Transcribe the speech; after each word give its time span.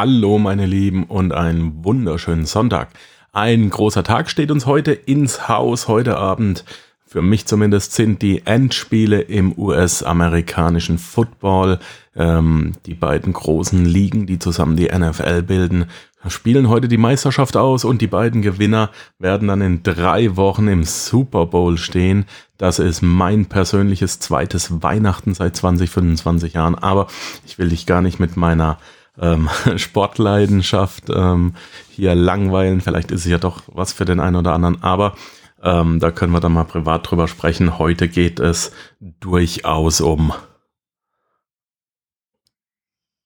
Hallo 0.00 0.38
meine 0.38 0.64
Lieben 0.64 1.02
und 1.02 1.32
einen 1.32 1.84
wunderschönen 1.84 2.46
Sonntag. 2.46 2.90
Ein 3.32 3.68
großer 3.68 4.04
Tag 4.04 4.30
steht 4.30 4.52
uns 4.52 4.64
heute 4.64 4.92
ins 4.92 5.48
Haus. 5.48 5.88
Heute 5.88 6.18
Abend, 6.18 6.64
für 7.04 7.20
mich 7.20 7.46
zumindest, 7.46 7.94
sind 7.94 8.22
die 8.22 8.46
Endspiele 8.46 9.20
im 9.22 9.58
US-amerikanischen 9.58 10.98
Football. 10.98 11.80
Ähm, 12.14 12.74
die 12.86 12.94
beiden 12.94 13.32
großen 13.32 13.84
Ligen, 13.84 14.26
die 14.26 14.38
zusammen 14.38 14.76
die 14.76 14.86
NFL 14.86 15.42
bilden, 15.42 15.86
spielen 16.28 16.68
heute 16.68 16.86
die 16.86 16.96
Meisterschaft 16.96 17.56
aus 17.56 17.84
und 17.84 18.00
die 18.00 18.06
beiden 18.06 18.40
Gewinner 18.40 18.90
werden 19.18 19.48
dann 19.48 19.62
in 19.62 19.82
drei 19.82 20.36
Wochen 20.36 20.68
im 20.68 20.84
Super 20.84 21.46
Bowl 21.46 21.76
stehen. 21.76 22.26
Das 22.56 22.78
ist 22.78 23.02
mein 23.02 23.46
persönliches 23.46 24.20
zweites 24.20 24.80
Weihnachten 24.80 25.34
seit 25.34 25.56
20, 25.56 25.90
25 25.90 26.52
Jahren. 26.52 26.76
Aber 26.76 27.08
ich 27.44 27.58
will 27.58 27.70
dich 27.70 27.84
gar 27.84 28.00
nicht 28.00 28.20
mit 28.20 28.36
meiner 28.36 28.78
ähm, 29.20 29.48
Sportleidenschaft 29.76 31.04
ähm, 31.10 31.54
hier 31.90 32.14
langweilen. 32.14 32.80
Vielleicht 32.80 33.10
ist 33.10 33.24
es 33.24 33.30
ja 33.30 33.38
doch 33.38 33.62
was 33.66 33.92
für 33.92 34.04
den 34.04 34.20
einen 34.20 34.36
oder 34.36 34.52
anderen, 34.52 34.82
aber 34.82 35.14
ähm, 35.62 35.98
da 36.00 36.10
können 36.10 36.32
wir 36.32 36.40
dann 36.40 36.52
mal 36.52 36.64
privat 36.64 37.10
drüber 37.10 37.28
sprechen. 37.28 37.78
Heute 37.78 38.08
geht 38.08 38.40
es 38.40 38.72
durchaus 39.00 40.00
um. 40.00 40.32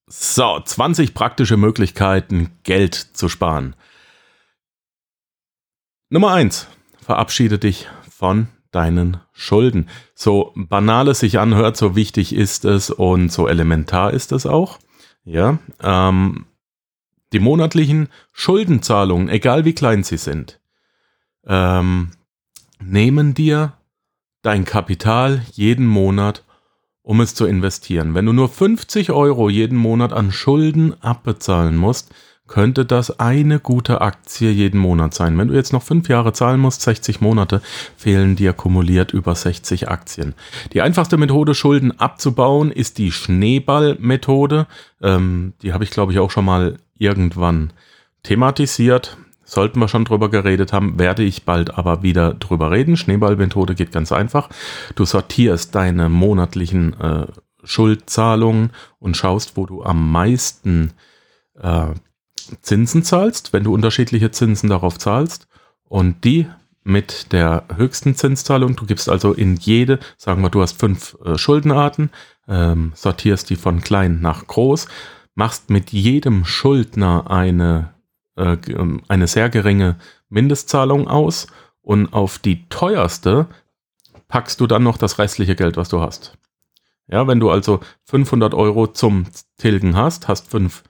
So, 0.06 0.60
20 0.60 1.14
praktische 1.14 1.56
Möglichkeiten, 1.56 2.50
Geld 2.64 2.94
zu 2.94 3.28
sparen. 3.28 3.74
Nummer 6.10 6.32
1. 6.32 6.68
Verabschiede 7.00 7.58
dich 7.58 7.88
von 8.10 8.48
deinen 8.70 9.20
Schulden. 9.32 9.88
So 10.14 10.52
banal 10.54 11.08
es 11.08 11.20
sich 11.20 11.38
anhört, 11.38 11.76
so 11.76 11.96
wichtig 11.96 12.34
ist 12.34 12.64
es 12.64 12.90
und 12.90 13.32
so 13.32 13.48
elementar 13.48 14.12
ist 14.12 14.32
es 14.32 14.44
auch. 14.46 14.78
Ja, 15.24 15.58
ähm, 15.80 16.46
die 17.32 17.38
monatlichen 17.38 18.08
Schuldenzahlungen, 18.32 19.28
egal 19.28 19.64
wie 19.64 19.74
klein 19.74 20.02
sie 20.02 20.16
sind, 20.16 20.60
ähm, 21.46 22.10
nehmen 22.80 23.34
dir 23.34 23.74
dein 24.42 24.64
Kapital 24.64 25.42
jeden 25.52 25.86
Monat, 25.86 26.44
um 27.02 27.20
es 27.20 27.34
zu 27.34 27.46
investieren. 27.46 28.14
Wenn 28.14 28.26
du 28.26 28.32
nur 28.32 28.48
50 28.48 29.10
Euro 29.12 29.48
jeden 29.48 29.78
Monat 29.78 30.12
an 30.12 30.32
Schulden 30.32 31.00
abbezahlen 31.02 31.76
musst, 31.76 32.12
könnte 32.48 32.84
das 32.84 33.18
eine 33.18 33.60
gute 33.60 34.00
Aktie 34.00 34.50
jeden 34.50 34.78
Monat 34.78 35.14
sein. 35.14 35.38
Wenn 35.38 35.48
du 35.48 35.54
jetzt 35.54 35.72
noch 35.72 35.82
fünf 35.82 36.08
Jahre 36.08 36.32
zahlen 36.32 36.60
musst, 36.60 36.82
60 36.82 37.20
Monate, 37.20 37.62
fehlen 37.96 38.36
dir 38.36 38.52
kumuliert 38.52 39.12
über 39.12 39.34
60 39.34 39.88
Aktien. 39.88 40.34
Die 40.72 40.82
einfachste 40.82 41.16
Methode, 41.16 41.54
Schulden 41.54 41.98
abzubauen, 41.98 42.70
ist 42.70 42.98
die 42.98 43.12
Schneeball-Methode. 43.12 44.66
Ähm, 45.00 45.54
die 45.62 45.72
habe 45.72 45.84
ich, 45.84 45.90
glaube 45.90 46.12
ich, 46.12 46.18
auch 46.18 46.30
schon 46.30 46.44
mal 46.44 46.78
irgendwann 46.98 47.72
thematisiert. 48.22 49.16
Sollten 49.44 49.80
wir 49.80 49.88
schon 49.88 50.04
drüber 50.04 50.30
geredet 50.30 50.72
haben, 50.72 50.98
werde 50.98 51.22
ich 51.22 51.44
bald 51.44 51.76
aber 51.76 52.02
wieder 52.02 52.34
drüber 52.34 52.70
reden. 52.70 52.96
Schneeball-Methode 52.96 53.74
geht 53.74 53.92
ganz 53.92 54.12
einfach. 54.12 54.48
Du 54.94 55.04
sortierst 55.04 55.74
deine 55.74 56.08
monatlichen 56.08 56.98
äh, 57.00 57.26
Schuldzahlungen 57.64 58.70
und 58.98 59.16
schaust, 59.16 59.56
wo 59.56 59.66
du 59.66 59.82
am 59.82 60.10
meisten 60.10 60.92
äh, 61.60 61.88
Zinsen 62.60 63.02
zahlst, 63.02 63.52
wenn 63.52 63.64
du 63.64 63.74
unterschiedliche 63.74 64.30
Zinsen 64.30 64.68
darauf 64.68 64.98
zahlst 64.98 65.46
und 65.88 66.24
die 66.24 66.46
mit 66.84 67.32
der 67.32 67.64
höchsten 67.76 68.14
Zinszahlung, 68.14 68.76
du 68.76 68.86
gibst 68.86 69.08
also 69.08 69.32
in 69.32 69.56
jede, 69.56 70.00
sagen 70.16 70.42
wir, 70.42 70.50
du 70.50 70.62
hast 70.62 70.78
fünf 70.78 71.16
äh, 71.24 71.38
Schuldenarten, 71.38 72.10
ähm, 72.48 72.92
sortierst 72.94 73.50
die 73.50 73.56
von 73.56 73.82
klein 73.82 74.20
nach 74.20 74.46
groß, 74.46 74.88
machst 75.34 75.70
mit 75.70 75.92
jedem 75.92 76.44
Schuldner 76.44 77.30
eine, 77.30 77.94
äh, 78.36 78.56
ähm, 78.68 79.02
eine 79.08 79.28
sehr 79.28 79.48
geringe 79.48 79.96
Mindestzahlung 80.28 81.08
aus 81.08 81.46
und 81.82 82.12
auf 82.12 82.38
die 82.38 82.68
teuerste 82.68 83.46
packst 84.28 84.60
du 84.60 84.66
dann 84.66 84.82
noch 84.82 84.96
das 84.96 85.18
restliche 85.18 85.54
Geld, 85.54 85.76
was 85.76 85.88
du 85.88 86.00
hast. 86.00 86.36
Ja, 87.06 87.26
wenn 87.26 87.40
du 87.40 87.50
also 87.50 87.80
500 88.04 88.54
Euro 88.54 88.86
zum 88.86 89.26
Tilgen 89.58 89.96
hast, 89.96 90.28
hast 90.28 90.50
fünf 90.50 90.82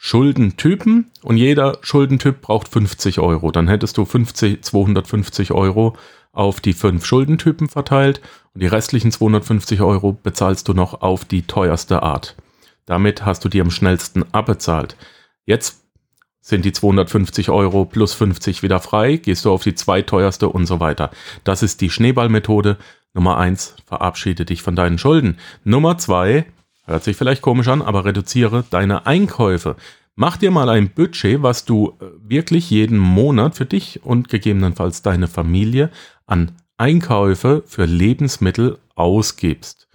Schuldentypen 0.00 1.10
und 1.22 1.36
jeder 1.36 1.78
Schuldentyp 1.82 2.40
braucht 2.40 2.68
50 2.68 3.18
Euro. 3.18 3.50
Dann 3.50 3.66
hättest 3.66 3.98
du 3.98 4.04
50, 4.04 4.62
250 4.62 5.50
Euro 5.50 5.96
auf 6.32 6.60
die 6.60 6.72
fünf 6.72 7.04
Schuldentypen 7.04 7.68
verteilt 7.68 8.20
und 8.54 8.62
die 8.62 8.68
restlichen 8.68 9.10
250 9.10 9.80
Euro 9.80 10.12
bezahlst 10.12 10.68
du 10.68 10.72
noch 10.72 11.02
auf 11.02 11.24
die 11.24 11.42
teuerste 11.42 12.02
Art. 12.02 12.36
Damit 12.86 13.26
hast 13.26 13.44
du 13.44 13.48
die 13.48 13.60
am 13.60 13.72
schnellsten 13.72 14.24
abbezahlt. 14.32 14.96
Jetzt 15.44 15.82
sind 16.40 16.64
die 16.64 16.72
250 16.72 17.50
Euro 17.50 17.84
plus 17.84 18.14
50 18.14 18.62
wieder 18.62 18.78
frei, 18.78 19.16
gehst 19.16 19.44
du 19.44 19.50
auf 19.50 19.64
die 19.64 19.74
zweiteuerste 19.74 20.48
und 20.48 20.66
so 20.66 20.78
weiter. 20.78 21.10
Das 21.42 21.64
ist 21.64 21.80
die 21.80 21.90
Schneeballmethode. 21.90 22.78
Nummer 23.14 23.36
eins, 23.36 23.74
verabschiede 23.84 24.44
dich 24.44 24.62
von 24.62 24.76
deinen 24.76 24.96
Schulden. 24.96 25.38
Nummer 25.64 25.98
zwei, 25.98 26.46
Hört 26.88 27.04
sich 27.04 27.18
vielleicht 27.18 27.42
komisch 27.42 27.68
an, 27.68 27.82
aber 27.82 28.06
reduziere 28.06 28.64
deine 28.70 29.04
Einkäufe. 29.04 29.76
Mach 30.14 30.38
dir 30.38 30.50
mal 30.50 30.70
ein 30.70 30.88
Budget, 30.88 31.42
was 31.42 31.66
du 31.66 31.92
äh, 32.00 32.06
wirklich 32.22 32.70
jeden 32.70 32.96
Monat 32.96 33.56
für 33.56 33.66
dich 33.66 34.02
und 34.04 34.30
gegebenenfalls 34.30 35.02
deine 35.02 35.28
Familie 35.28 35.90
an 36.24 36.52
Einkäufe 36.78 37.62
für 37.66 37.84
Lebensmittel 37.84 38.78
ausgibst. 38.94 39.86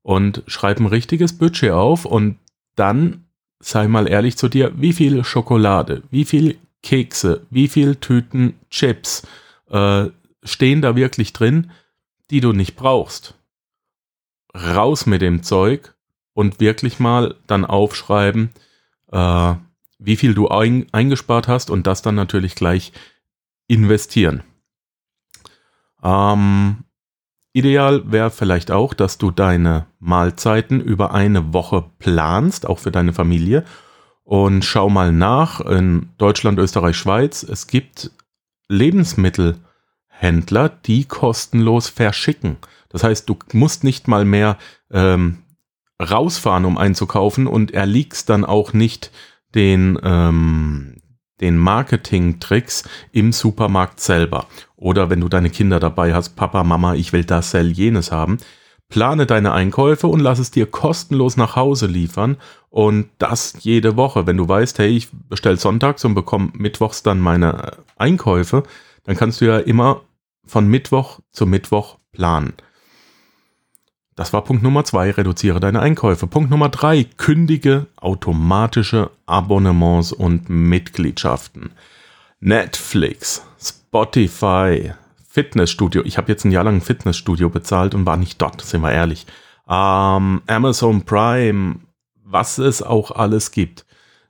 Und 0.00 0.42
schreib 0.46 0.80
ein 0.80 0.86
richtiges 0.86 1.36
Budget 1.36 1.72
auf 1.72 2.06
und 2.06 2.38
dann 2.76 3.26
sei 3.60 3.86
mal 3.86 4.08
ehrlich 4.08 4.38
zu 4.38 4.48
dir, 4.48 4.72
wie 4.74 4.94
viel 4.94 5.24
Schokolade, 5.24 6.02
wie 6.10 6.24
viel 6.24 6.56
Kekse, 6.82 7.46
wie 7.50 7.68
viel 7.68 7.96
Tüten 7.96 8.54
Chips 8.70 9.26
äh, 9.68 10.06
stehen 10.42 10.80
da 10.80 10.96
wirklich 10.96 11.34
drin, 11.34 11.72
die 12.30 12.40
du 12.40 12.54
nicht 12.54 12.74
brauchst. 12.74 13.34
Raus 14.54 15.04
mit 15.04 15.20
dem 15.20 15.42
Zeug 15.42 15.92
und 16.38 16.60
wirklich 16.60 17.00
mal 17.00 17.34
dann 17.48 17.64
aufschreiben, 17.64 18.50
äh, 19.10 19.54
wie 19.98 20.14
viel 20.14 20.34
du 20.34 20.46
ein, 20.46 20.86
eingespart 20.92 21.48
hast 21.48 21.68
und 21.68 21.88
das 21.88 22.00
dann 22.00 22.14
natürlich 22.14 22.54
gleich 22.54 22.92
investieren. 23.66 24.44
Ähm, 26.00 26.84
ideal 27.52 28.12
wäre 28.12 28.30
vielleicht 28.30 28.70
auch, 28.70 28.94
dass 28.94 29.18
du 29.18 29.32
deine 29.32 29.86
Mahlzeiten 29.98 30.80
über 30.80 31.12
eine 31.12 31.52
Woche 31.52 31.90
planst, 31.98 32.66
auch 32.66 32.78
für 32.78 32.92
deine 32.92 33.12
Familie. 33.12 33.64
Und 34.22 34.64
schau 34.64 34.88
mal 34.88 35.12
nach 35.12 35.60
in 35.60 36.10
Deutschland, 36.18 36.60
Österreich, 36.60 36.96
Schweiz. 36.96 37.42
Es 37.42 37.66
gibt 37.66 38.12
Lebensmittelhändler, 38.68 40.68
die 40.68 41.04
kostenlos 41.04 41.88
verschicken. 41.88 42.58
Das 42.90 43.02
heißt, 43.02 43.28
du 43.28 43.36
musst 43.54 43.82
nicht 43.82 44.06
mal 44.06 44.24
mehr 44.24 44.56
ähm, 44.92 45.38
rausfahren, 46.00 46.64
um 46.64 46.78
einzukaufen 46.78 47.46
und 47.46 47.72
erliegst 47.72 48.28
dann 48.28 48.44
auch 48.44 48.72
nicht 48.72 49.10
den, 49.54 49.98
ähm, 50.02 50.96
den 51.40 51.56
Marketing-Tricks 51.56 52.84
im 53.12 53.32
Supermarkt 53.32 54.00
selber. 54.00 54.46
Oder 54.76 55.10
wenn 55.10 55.20
du 55.20 55.28
deine 55.28 55.50
Kinder 55.50 55.80
dabei 55.80 56.14
hast, 56.14 56.30
Papa, 56.36 56.64
Mama, 56.64 56.94
ich 56.94 57.12
will 57.12 57.24
das, 57.24 57.50
sell 57.50 57.70
jenes 57.70 58.12
haben. 58.12 58.38
Plane 58.88 59.26
deine 59.26 59.52
Einkäufe 59.52 60.06
und 60.06 60.20
lass 60.20 60.38
es 60.38 60.50
dir 60.50 60.66
kostenlos 60.66 61.36
nach 61.36 61.56
Hause 61.56 61.86
liefern 61.86 62.38
und 62.70 63.10
das 63.18 63.56
jede 63.60 63.96
Woche. 63.96 64.26
Wenn 64.26 64.38
du 64.38 64.48
weißt, 64.48 64.78
hey, 64.78 64.88
ich 64.88 65.08
bestelle 65.28 65.58
sonntags 65.58 66.04
und 66.04 66.14
bekomme 66.14 66.52
mittwochs 66.54 67.02
dann 67.02 67.20
meine 67.20 67.72
Einkäufe, 67.96 68.62
dann 69.04 69.16
kannst 69.16 69.40
du 69.40 69.44
ja 69.44 69.58
immer 69.58 70.02
von 70.46 70.66
Mittwoch 70.68 71.20
zu 71.32 71.46
Mittwoch 71.46 71.98
planen. 72.12 72.54
Das 74.18 74.32
war 74.32 74.42
Punkt 74.42 74.64
Nummer 74.64 74.82
zwei, 74.82 75.12
reduziere 75.12 75.60
deine 75.60 75.78
Einkäufe. 75.78 76.26
Punkt 76.26 76.50
Nummer 76.50 76.70
drei, 76.70 77.04
kündige 77.04 77.86
automatische 78.00 79.12
Abonnements 79.26 80.10
und 80.10 80.50
Mitgliedschaften. 80.50 81.70
Netflix, 82.40 83.46
Spotify, 83.62 84.92
Fitnessstudio. 85.28 86.02
Ich 86.04 86.18
habe 86.18 86.32
jetzt 86.32 86.44
ein 86.44 86.50
Jahr 86.50 86.64
lang 86.64 86.78
ein 86.78 86.80
Fitnessstudio 86.80 87.48
bezahlt 87.48 87.94
und 87.94 88.06
war 88.06 88.16
nicht 88.16 88.42
dort, 88.42 88.60
sind 88.60 88.80
wir 88.80 88.90
ehrlich. 88.90 89.24
Ähm, 89.68 90.42
Amazon 90.48 91.02
Prime, 91.02 91.76
was 92.24 92.58
es 92.58 92.82
auch 92.82 93.12
alles 93.12 93.52
gibt. 93.52 93.86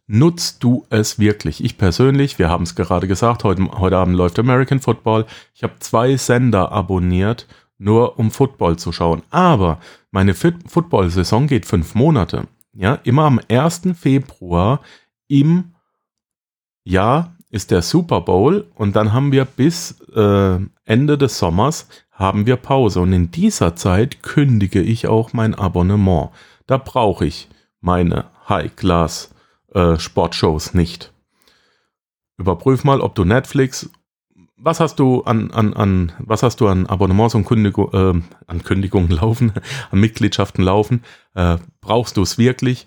Nutzt 0.06 0.62
du 0.62 0.84
es 0.90 1.18
wirklich? 1.18 1.64
Ich 1.64 1.78
persönlich, 1.78 2.38
wir 2.38 2.50
haben 2.50 2.64
es 2.64 2.74
gerade 2.74 3.08
gesagt, 3.08 3.42
heute, 3.42 3.66
heute 3.78 3.96
Abend 3.96 4.16
läuft 4.16 4.38
American 4.38 4.80
Football. 4.80 5.24
Ich 5.54 5.62
habe 5.62 5.78
zwei 5.78 6.18
Sender 6.18 6.72
abonniert 6.72 7.46
nur 7.78 8.18
um 8.18 8.30
Football 8.30 8.76
zu 8.76 8.92
schauen. 8.92 9.22
Aber 9.30 9.80
meine 10.10 10.34
Football-Saison 10.34 11.46
geht 11.46 11.66
fünf 11.66 11.94
Monate. 11.94 12.48
Ja, 12.72 12.94
immer 13.04 13.24
am 13.24 13.40
1. 13.48 13.82
Februar 13.98 14.80
im 15.26 15.74
Jahr 16.84 17.36
ist 17.50 17.70
der 17.70 17.82
Super 17.82 18.20
Bowl 18.20 18.70
und 18.74 18.94
dann 18.94 19.12
haben 19.12 19.32
wir 19.32 19.44
bis 19.44 20.00
äh, 20.14 20.58
Ende 20.84 21.18
des 21.18 21.38
Sommers 21.38 21.88
haben 22.12 22.46
wir 22.46 22.56
Pause 22.56 23.00
und 23.00 23.12
in 23.12 23.30
dieser 23.30 23.76
Zeit 23.76 24.22
kündige 24.22 24.82
ich 24.82 25.06
auch 25.06 25.32
mein 25.32 25.54
Abonnement. 25.54 26.30
Da 26.66 26.76
brauche 26.76 27.24
ich 27.24 27.48
meine 27.80 28.26
High 28.48 28.74
Class 28.74 29.34
äh, 29.74 29.96
nicht. 30.72 31.12
Überprüf 32.36 32.84
mal, 32.84 33.00
ob 33.00 33.14
du 33.14 33.24
Netflix, 33.24 33.90
was 34.58 34.80
hast 34.80 34.98
du 34.98 35.22
an, 35.22 35.50
an, 35.50 35.72
an, 35.74 36.12
was 36.18 36.42
hast 36.42 36.60
du 36.60 36.68
an 36.68 36.86
Abonnements 36.86 37.34
und 37.34 37.44
Kündigung, 37.44 37.92
äh, 37.92 38.20
an 38.46 38.62
Kündigungen 38.64 39.10
laufen, 39.10 39.52
an 39.90 40.00
Mitgliedschaften 40.00 40.64
laufen? 40.64 41.02
Äh, 41.34 41.58
brauchst 41.80 42.16
du 42.16 42.22
es 42.22 42.38
wirklich? 42.38 42.86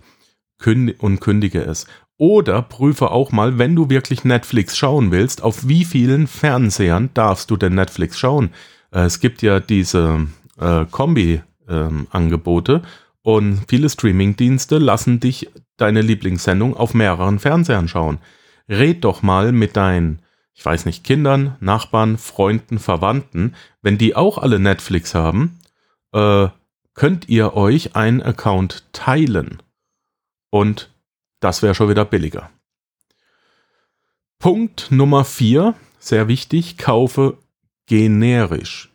Künd 0.58 1.00
und 1.00 1.22
kündige 1.22 1.62
es. 1.64 1.88
Oder 2.18 2.62
prüfe 2.62 3.10
auch 3.10 3.32
mal, 3.32 3.58
wenn 3.58 3.76
du 3.76 3.90
wirklich 3.90 4.24
Netflix 4.24 4.78
schauen 4.78 5.10
willst, 5.10 5.42
auf 5.42 5.68
wie 5.68 5.86
vielen 5.86 6.28
Fernsehern 6.28 7.10
darfst 7.16 7.50
du 7.50 7.58
denn 7.58 7.74
Netflix 7.74 8.20
schauen? 8.20 8.52
Äh, 8.92 9.06
es 9.06 9.20
gibt 9.20 9.42
ja 9.42 9.60
diese 9.60 10.28
äh, 10.60 10.86
Kombi-Angebote 10.86 12.74
ähm, 12.74 12.82
und 13.24 13.62
viele 13.68 13.90
Streaming-Dienste 13.90 14.78
lassen 14.78 15.20
dich 15.20 15.50
deine 15.78 16.02
Lieblingssendung 16.02 16.78
auf 16.78 16.94
mehreren 16.94 17.40
Fernsehern 17.40 17.88
schauen. 17.88 18.20
Red 18.70 19.04
doch 19.04 19.24
mal 19.24 19.52
mit 19.52 19.76
deinen, 19.76 20.22
ich 20.54 20.66
weiß 20.66 20.86
nicht, 20.86 21.04
Kindern, 21.04 21.56
Nachbarn, 21.60 22.18
Freunden, 22.18 22.80
Verwandten. 22.80 23.56
Wenn 23.82 23.98
die 23.98 24.16
auch 24.16 24.38
alle 24.38 24.60
Netflix 24.60 25.16
haben, 25.16 25.60
äh, 26.14 26.48
könnt 26.94 27.30
ihr 27.30 27.56
euch 27.56 27.96
einen 27.96 28.22
Account 28.22 28.86
teilen. 28.94 29.62
Und 30.50 30.92
das 31.40 31.62
wäre 31.62 31.76
schon 31.76 31.90
wieder 31.90 32.06
billiger. 32.06 32.50
Punkt 34.40 34.88
Nummer 34.92 35.24
4, 35.24 35.76
sehr 36.00 36.28
wichtig, 36.28 36.78
kaufe 36.78 37.38
generisch. 37.86 38.92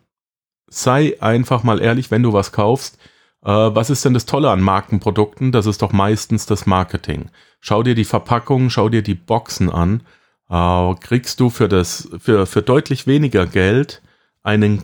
Sei 0.67 1.21
einfach 1.21 1.63
mal 1.63 1.81
ehrlich, 1.81 2.11
wenn 2.11 2.23
du 2.23 2.33
was 2.33 2.51
kaufst, 2.51 2.99
äh, 3.43 3.49
was 3.49 3.89
ist 3.89 4.03
denn 4.03 4.13
das 4.13 4.25
Tolle 4.25 4.51
an 4.51 4.61
Markenprodukten? 4.61 5.51
Das 5.51 5.65
ist 5.65 5.81
doch 5.81 5.93
meistens 5.93 6.45
das 6.45 6.65
Marketing. 6.65 7.29
Schau 7.61 7.83
dir 7.83 7.95
die 7.95 8.05
Verpackung, 8.05 8.69
schau 8.69 8.89
dir 8.89 9.01
die 9.01 9.15
Boxen 9.15 9.69
an. 9.69 10.01
Äh, 10.49 10.95
kriegst 10.95 11.39
du 11.39 11.49
für, 11.49 11.67
das, 11.67 12.09
für, 12.19 12.45
für 12.45 12.61
deutlich 12.61 13.07
weniger 13.07 13.45
Geld 13.45 14.01
einen 14.43 14.83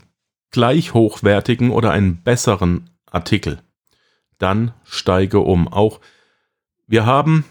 gleich 0.52 0.94
hochwertigen 0.94 1.72
oder 1.72 1.92
einen 1.92 2.22
besseren 2.22 2.90
Artikel. 3.10 3.60
Dann 4.38 4.74
steige 4.84 5.40
um. 5.40 5.68
Auch 5.68 6.00
wir 6.88 7.06
haben 7.06 7.46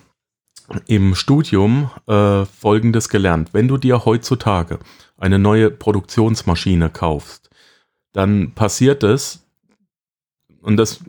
im 0.87 1.15
Studium 1.15 1.91
äh, 2.07 2.45
Folgendes 2.45 3.09
gelernt. 3.09 3.53
Wenn 3.53 3.69
du 3.69 3.77
dir 3.77 4.05
heutzutage 4.05 4.79
eine 5.17 5.39
neue 5.39 5.71
Produktionsmaschine 5.71 6.91
kaufst, 6.91 7.51
dann 8.13 8.53
passiert 8.55 9.03
es, 9.03 9.43
und 10.61 10.77
das 10.77 11.01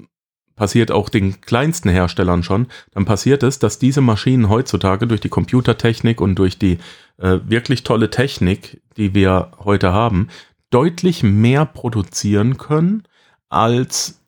passiert 0.63 0.91
auch 0.91 1.09
den 1.09 1.41
kleinsten 1.41 1.89
Herstellern 1.89 2.41
schon, 2.41 2.67
dann 2.93 3.03
passiert 3.03 3.43
es, 3.43 3.59
dass 3.59 3.79
diese 3.79 3.99
Maschinen 3.99 4.47
heutzutage 4.47 5.07
durch 5.07 5.19
die 5.19 5.27
Computertechnik 5.27 6.21
und 6.21 6.35
durch 6.35 6.57
die 6.57 6.77
äh, 7.17 7.39
wirklich 7.43 7.83
tolle 7.83 8.09
Technik, 8.09 8.81
die 8.95 9.13
wir 9.13 9.51
heute 9.59 9.91
haben, 9.91 10.29
deutlich 10.69 11.21
mehr 11.21 11.65
produzieren 11.65 12.55
können, 12.55 13.03
als 13.49 14.23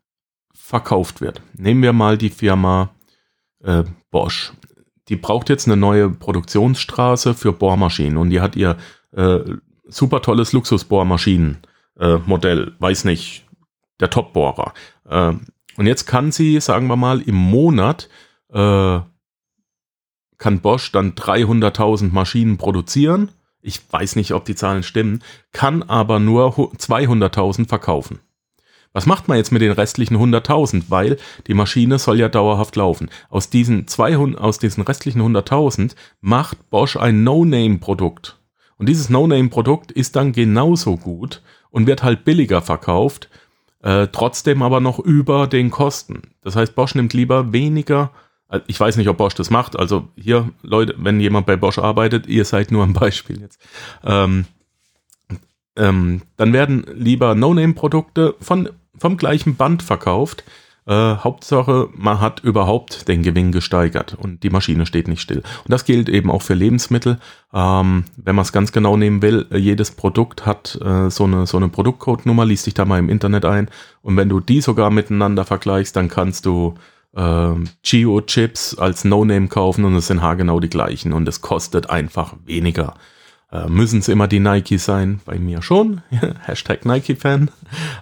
verkauft 0.53 1.21
wird. 1.21 1.41
Nehmen 1.53 1.81
wir 1.81 1.93
mal 1.93 2.17
die 2.17 2.31
Firma 2.31 2.89
äh, 3.63 3.85
Bosch. 4.11 4.51
Die 5.07 5.15
braucht 5.15 5.47
jetzt 5.47 5.67
eine 5.67 5.77
neue 5.77 6.09
Produktionsstraße 6.09 7.33
für 7.33 7.53
Bohrmaschinen 7.53 8.17
und 8.17 8.29
die 8.29 8.41
hat 8.41 8.57
ihr 8.57 8.75
äh, 9.13 9.39
super 9.87 10.21
tolles 10.21 10.51
Luxusbohrmaschinen-Modell, 10.51 12.67
äh, 12.67 12.81
weiß 12.81 13.05
nicht, 13.05 13.45
der 14.01 14.09
Top-Bohrer. 14.09 14.73
Und 15.77 15.87
jetzt 15.87 16.05
kann 16.05 16.31
sie, 16.31 16.59
sagen 16.59 16.87
wir 16.87 16.95
mal, 16.95 17.21
im 17.21 17.35
Monat 17.35 18.09
äh, 18.51 18.99
kann 20.37 20.59
Bosch 20.61 20.91
dann 20.91 21.13
300.000 21.13 22.11
Maschinen 22.11 22.57
produzieren. 22.57 23.31
Ich 23.61 23.81
weiß 23.89 24.15
nicht, 24.15 24.33
ob 24.33 24.45
die 24.45 24.55
Zahlen 24.55 24.83
stimmen, 24.83 25.23
kann 25.51 25.83
aber 25.83 26.19
nur 26.19 26.49
200.000 26.55 27.67
verkaufen. 27.67 28.19
Was 28.93 29.05
macht 29.05 29.27
man 29.27 29.35
jetzt 29.37 29.51
mit 29.51 29.61
den 29.61 29.73
restlichen 29.73 30.15
100.000? 30.15 30.83
Weil 30.87 31.17
die 31.47 31.53
Maschine 31.53 31.99
soll 31.99 32.17
ja 32.17 32.29
dauerhaft 32.29 32.77
laufen. 32.77 33.09
Aus 33.29 33.49
diesen, 33.49 33.87
200, 33.87 34.39
aus 34.39 34.57
diesen 34.57 34.83
restlichen 34.83 35.21
100.000 35.21 35.95
macht 36.21 36.69
Bosch 36.69 36.95
ein 36.95 37.23
No-Name-Produkt. 37.23 38.39
Und 38.77 38.87
dieses 38.87 39.09
No-Name-Produkt 39.09 39.91
ist 39.91 40.15
dann 40.15 40.31
genauso 40.31 40.95
gut 40.95 41.41
und 41.71 41.87
wird 41.87 42.03
halt 42.03 42.23
billiger 42.23 42.61
verkauft 42.61 43.29
äh, 43.85 44.07
trotzdem 44.11 44.63
aber 44.63 44.79
noch 44.79 44.97
über 44.97 45.45
den 45.45 45.69
Kosten. 45.69 46.23
Das 46.41 46.55
heißt, 46.55 46.73
Bosch 46.73 46.95
nimmt 46.95 47.13
lieber 47.13 47.53
weniger. 47.53 48.09
Äh, 48.49 48.61
ich 48.65 48.79
weiß 48.79 48.97
nicht, 48.97 49.07
ob 49.07 49.17
Bosch 49.17 49.35
das 49.35 49.51
macht. 49.51 49.77
Also 49.77 50.07
hier, 50.15 50.49
Leute, 50.63 50.95
wenn 50.97 51.19
jemand 51.19 51.45
bei 51.45 51.55
Bosch 51.55 51.77
arbeitet, 51.77 52.25
ihr 52.25 52.45
seid 52.45 52.71
nur 52.71 52.83
ein 52.83 52.93
Beispiel 52.93 53.39
jetzt. 53.39 53.61
Ähm, 54.03 54.45
ähm, 55.75 56.23
dann 56.35 56.51
werden 56.51 56.87
lieber 56.95 57.35
No-Name-Produkte 57.35 58.33
von, 58.39 58.69
vom 58.97 59.17
gleichen 59.17 59.55
Band 59.55 59.83
verkauft, 59.83 60.43
äh, 60.87 61.15
Hauptsache, 61.17 61.89
man 61.95 62.21
hat 62.21 62.41
überhaupt 62.41 63.07
den 63.07 63.23
Gewinn 63.23 63.51
gesteigert 63.51 64.15
und 64.19 64.43
die 64.43 64.51
Maschine 64.51 64.85
steht 64.85 65.07
nicht 65.07 65.21
still. 65.21 65.39
Und 65.39 65.71
das 65.71 65.85
gilt 65.85 66.09
eben 66.09 66.29
auch 66.29 66.43
für 66.43 66.53
Lebensmittel. 66.53 67.19
Ähm, 67.53 68.05
wenn 68.17 68.35
man 68.35 68.43
es 68.43 68.51
ganz 68.51 68.71
genau 68.71 68.95
nehmen 68.95 69.21
will, 69.21 69.47
äh, 69.51 69.57
jedes 69.57 69.91
Produkt 69.91 70.45
hat 70.45 70.79
äh, 70.83 71.09
so 71.09 71.23
eine, 71.23 71.47
so 71.47 71.57
eine 71.57 71.69
Produktcode-Nummer, 71.69 72.45
liest 72.45 72.67
dich 72.67 72.75
da 72.75 72.85
mal 72.85 72.99
im 72.99 73.09
Internet 73.09 73.45
ein. 73.45 73.69
Und 74.01 74.15
wenn 74.15 74.29
du 74.29 74.39
die 74.39 74.61
sogar 74.61 74.91
miteinander 74.91 75.43
vergleichst, 75.43 75.95
dann 75.95 76.07
kannst 76.07 76.45
du 76.45 76.75
äh, 77.15 77.55
Geo-Chips 77.81 78.77
als 78.77 79.05
No-Name 79.05 79.47
kaufen 79.47 79.85
und 79.85 79.95
es 79.95 80.07
sind 80.07 80.21
haargenau 80.21 80.59
die 80.59 80.69
gleichen 80.69 81.13
und 81.13 81.27
es 81.27 81.41
kostet 81.41 81.89
einfach 81.89 82.35
weniger. 82.45 82.93
Äh, 83.51 83.67
Müssen 83.69 83.99
es 83.99 84.07
immer 84.07 84.27
die 84.27 84.39
Nike 84.39 84.77
sein? 84.77 85.21
Bei 85.25 85.39
mir 85.39 85.63
schon. 85.63 86.03
Hashtag 86.41 86.85
Nike-Fan. 86.85 87.49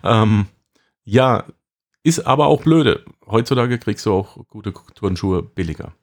Ähm, 0.04 0.48
ja, 1.06 1.46
ist 2.04 2.28
aber 2.28 2.48
auch 2.48 2.64
blöde. 2.64 3.04
Heutzutage 3.26 3.80
kriegst 3.80 4.06
du 4.06 4.14
auch 4.14 4.38
gute 4.50 4.74
Turnschuhe 4.94 5.42
billiger. 5.42 5.94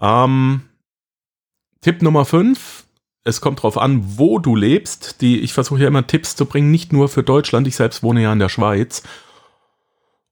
Ähm, 0.00 0.62
Tipp 1.80 2.02
Nummer 2.02 2.24
5. 2.24 2.84
Es 3.24 3.40
kommt 3.40 3.60
darauf 3.60 3.78
an, 3.78 4.18
wo 4.18 4.38
du 4.38 4.54
lebst. 4.54 5.20
Die, 5.20 5.40
ich 5.40 5.52
versuche 5.52 5.80
ja 5.80 5.88
immer 5.88 6.06
Tipps 6.06 6.36
zu 6.36 6.46
bringen, 6.46 6.70
nicht 6.70 6.92
nur 6.92 7.08
für 7.08 7.22
Deutschland. 7.22 7.66
Ich 7.66 7.76
selbst 7.76 8.02
wohne 8.02 8.22
ja 8.22 8.32
in 8.32 8.38
der 8.38 8.48
Schweiz. 8.48 9.02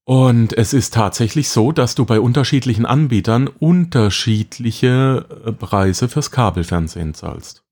Und 0.05 0.53
es 0.53 0.75
ist 0.75 0.93
tatsächlich 0.93 1.49
so, 1.49 1.73
dass 1.73 1.95
du 1.95 2.04
bei 2.04 2.21
unterschiedlichen 2.21 2.85
Anbietern 2.85 3.49
unterschiedliche 3.49 5.26
äh, 5.47 5.52
Preise 5.52 6.09
fürs 6.09 6.31
Kabelfernsehen 6.31 7.14
zahlst. 7.14 7.64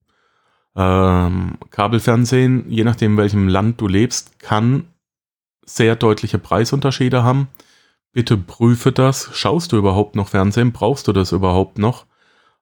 Ähm, 0.75 1.57
Kabelfernsehen, 1.69 2.65
je 2.69 2.83
nachdem, 2.83 3.11
in 3.11 3.17
welchem 3.17 3.47
Land 3.47 3.79
du 3.79 3.87
lebst, 3.87 4.39
kann 4.39 4.87
sehr 5.65 5.95
deutliche 5.95 6.39
Preisunterschiede 6.39 7.23
haben. 7.23 7.47
Bitte 8.11 8.37
prüfe 8.37 8.91
das. 8.91 9.29
Schaust 9.33 9.71
du 9.71 9.77
überhaupt 9.77 10.15
noch 10.15 10.29
Fernsehen? 10.29 10.71
Brauchst 10.71 11.07
du 11.07 11.13
das 11.13 11.31
überhaupt 11.31 11.79
noch? 11.79 12.05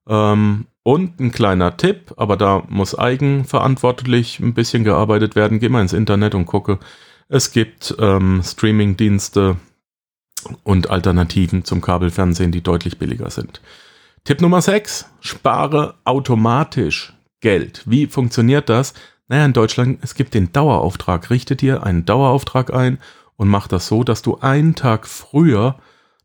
Ähm, 0.08 0.68
und 0.84 1.20
ein 1.20 1.32
kleiner 1.32 1.78
Tipp, 1.78 2.14
aber 2.18 2.38
da 2.38 2.64
muss 2.70 2.98
eigenverantwortlich 2.98 4.40
ein 4.40 4.54
bisschen 4.54 4.84
gearbeitet 4.84 5.36
werden. 5.36 5.60
Geh 5.60 5.70
mal 5.70 5.82
ins 5.82 5.94
Internet 5.94 6.34
und 6.34 6.46
gucke. 6.46 6.80
Es 7.28 7.52
gibt 7.52 7.96
ähm, 8.00 8.42
Streaming-Dienste 8.44 9.58
und 10.64 10.90
Alternativen 10.90 11.66
zum 11.66 11.82
Kabelfernsehen, 11.82 12.52
die 12.52 12.62
deutlich 12.62 12.98
billiger 12.98 13.30
sind. 13.30 13.62
Tipp 14.24 14.42
Nummer 14.42 14.62
6. 14.62 15.06
Spare 15.20 15.96
automatisch 16.04 17.14
Geld. 17.42 17.84
Wie 17.86 18.08
funktioniert 18.08 18.70
das? 18.70 18.94
Naja, 19.32 19.46
in 19.46 19.54
Deutschland, 19.54 20.00
es 20.02 20.14
gibt 20.14 20.34
den 20.34 20.52
Dauerauftrag. 20.52 21.30
Richte 21.30 21.56
dir 21.56 21.84
einen 21.84 22.04
Dauerauftrag 22.04 22.74
ein 22.74 22.98
und 23.38 23.48
mach 23.48 23.70
das 23.70 23.88
so, 23.88 24.04
dass 24.04 24.22
du 24.22 24.40
einen 24.40 24.76
Tag 24.76 25.08
früher 25.08 25.80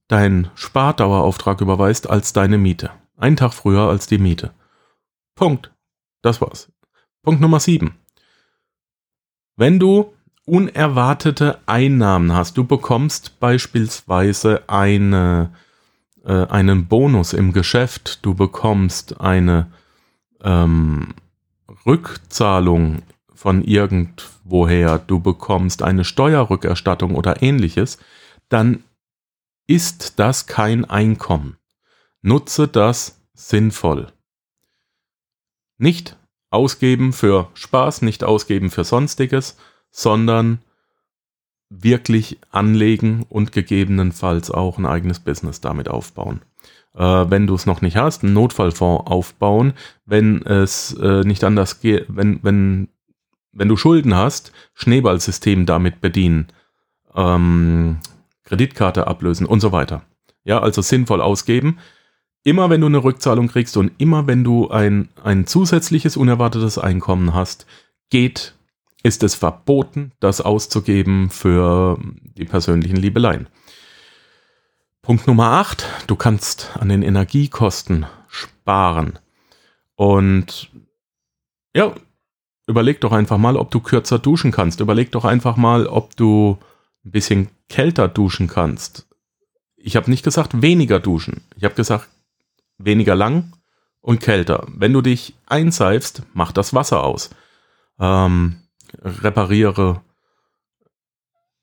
deinen 0.08 0.50
Spardauerauftrag 0.56 1.60
überweist 1.60 2.10
als 2.10 2.32
deine 2.32 2.58
Miete. 2.58 2.90
Einen 3.16 3.36
Tag 3.36 3.52
früher 3.54 3.82
als 3.82 4.08
die 4.08 4.18
Miete. 4.18 4.50
Punkt. 5.36 5.70
Das 6.20 6.40
war's. 6.40 6.72
Punkt 7.22 7.40
Nummer 7.40 7.60
7. 7.60 7.94
Wenn 9.54 9.78
du 9.78 10.12
unerwartete 10.44 11.60
Einnahmen 11.64 12.32
hast, 12.32 12.58
du 12.58 12.64
bekommst 12.64 13.38
beispielsweise 13.38 14.68
eine, 14.68 15.52
äh, 16.24 16.46
einen 16.46 16.88
Bonus 16.88 17.34
im 17.34 17.52
Geschäft, 17.52 18.26
du 18.26 18.34
bekommst 18.34 19.20
eine 19.20 19.70
ähm, 20.42 21.14
Rückzahlung 21.86 23.02
von 23.34 23.62
irgendwoher, 23.62 24.98
du 24.98 25.20
bekommst 25.20 25.82
eine 25.82 26.04
Steuerrückerstattung 26.04 27.14
oder 27.14 27.42
ähnliches, 27.42 27.98
dann 28.48 28.82
ist 29.66 30.18
das 30.18 30.46
kein 30.46 30.84
Einkommen. 30.84 31.56
Nutze 32.22 32.66
das 32.66 33.20
sinnvoll. 33.34 34.12
Nicht 35.78 36.16
ausgeben 36.50 37.12
für 37.12 37.50
Spaß, 37.54 38.02
nicht 38.02 38.24
ausgeben 38.24 38.70
für 38.70 38.84
sonstiges, 38.84 39.56
sondern 39.90 40.60
wirklich 41.68 42.38
anlegen 42.50 43.24
und 43.28 43.52
gegebenenfalls 43.52 44.50
auch 44.50 44.78
ein 44.78 44.86
eigenes 44.86 45.20
Business 45.20 45.60
damit 45.60 45.88
aufbauen. 45.88 46.42
Äh, 46.94 47.02
wenn 47.02 47.46
du 47.46 47.54
es 47.54 47.66
noch 47.66 47.82
nicht 47.82 47.96
hast, 47.96 48.22
einen 48.22 48.32
Notfallfonds 48.32 49.10
aufbauen, 49.10 49.74
wenn 50.04 50.42
es 50.42 50.94
äh, 50.94 51.22
nicht 51.22 51.44
anders 51.44 51.80
geht, 51.80 52.06
wenn, 52.08 52.42
wenn, 52.42 52.88
wenn 53.52 53.68
du 53.68 53.76
Schulden 53.76 54.14
hast, 54.14 54.52
Schneeballsystem 54.74 55.66
damit 55.66 56.00
bedienen, 56.00 56.48
ähm, 57.14 57.98
Kreditkarte 58.44 59.06
ablösen 59.06 59.46
und 59.46 59.60
so 59.60 59.72
weiter. 59.72 60.02
Ja, 60.44 60.60
also 60.60 60.80
sinnvoll 60.80 61.20
ausgeben. 61.20 61.78
Immer 62.44 62.70
wenn 62.70 62.80
du 62.80 62.86
eine 62.86 63.02
Rückzahlung 63.02 63.48
kriegst 63.48 63.76
und 63.76 63.90
immer 63.98 64.28
wenn 64.28 64.44
du 64.44 64.68
ein, 64.68 65.08
ein 65.24 65.48
zusätzliches 65.48 66.16
unerwartetes 66.16 66.78
Einkommen 66.78 67.34
hast, 67.34 67.66
geht 68.08 68.54
ist 69.02 69.22
es 69.22 69.34
verboten, 69.34 70.12
das 70.20 70.40
auszugeben 70.40 71.30
für 71.30 71.98
die 72.36 72.44
persönlichen 72.44 72.96
Liebeleien. 72.96 73.48
Punkt 75.02 75.26
Nummer 75.28 75.52
8, 75.52 75.86
du 76.08 76.16
kannst 76.16 76.72
an 76.80 76.88
den 76.88 77.02
Energiekosten 77.02 78.06
sparen. 78.28 79.18
Und 79.94 80.70
ja, 81.74 81.94
überleg 82.66 83.00
doch 83.00 83.12
einfach 83.12 83.38
mal, 83.38 83.56
ob 83.56 83.70
du 83.70 83.80
kürzer 83.80 84.18
duschen 84.18 84.50
kannst. 84.50 84.80
Überleg 84.80 85.12
doch 85.12 85.24
einfach 85.24 85.56
mal, 85.56 85.86
ob 85.86 86.16
du 86.16 86.58
ein 87.04 87.12
bisschen 87.12 87.48
kälter 87.68 88.08
duschen 88.08 88.48
kannst. 88.48 89.06
Ich 89.76 89.94
habe 89.94 90.10
nicht 90.10 90.24
gesagt 90.24 90.62
weniger 90.62 90.98
duschen. 90.98 91.44
Ich 91.56 91.64
habe 91.64 91.74
gesagt 91.74 92.08
weniger 92.78 93.14
lang 93.14 93.52
und 94.00 94.20
kälter. 94.20 94.66
Wenn 94.68 94.92
du 94.92 95.00
dich 95.00 95.34
einseifst, 95.46 96.22
mach 96.34 96.50
das 96.50 96.74
Wasser 96.74 97.04
aus. 97.04 97.30
Ähm, 98.00 98.56
repariere 99.06 100.02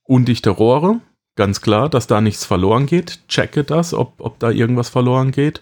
undichte 0.03 0.49
Rohre, 0.49 0.99
ganz 1.35 1.61
klar, 1.61 1.89
dass 1.89 2.07
da 2.07 2.21
nichts 2.21 2.45
verloren 2.45 2.85
geht. 2.85 3.27
Checke 3.27 3.63
das, 3.63 3.93
ob, 3.93 4.15
ob 4.19 4.39
da 4.39 4.49
irgendwas 4.49 4.89
verloren 4.89 5.31
geht. 5.31 5.61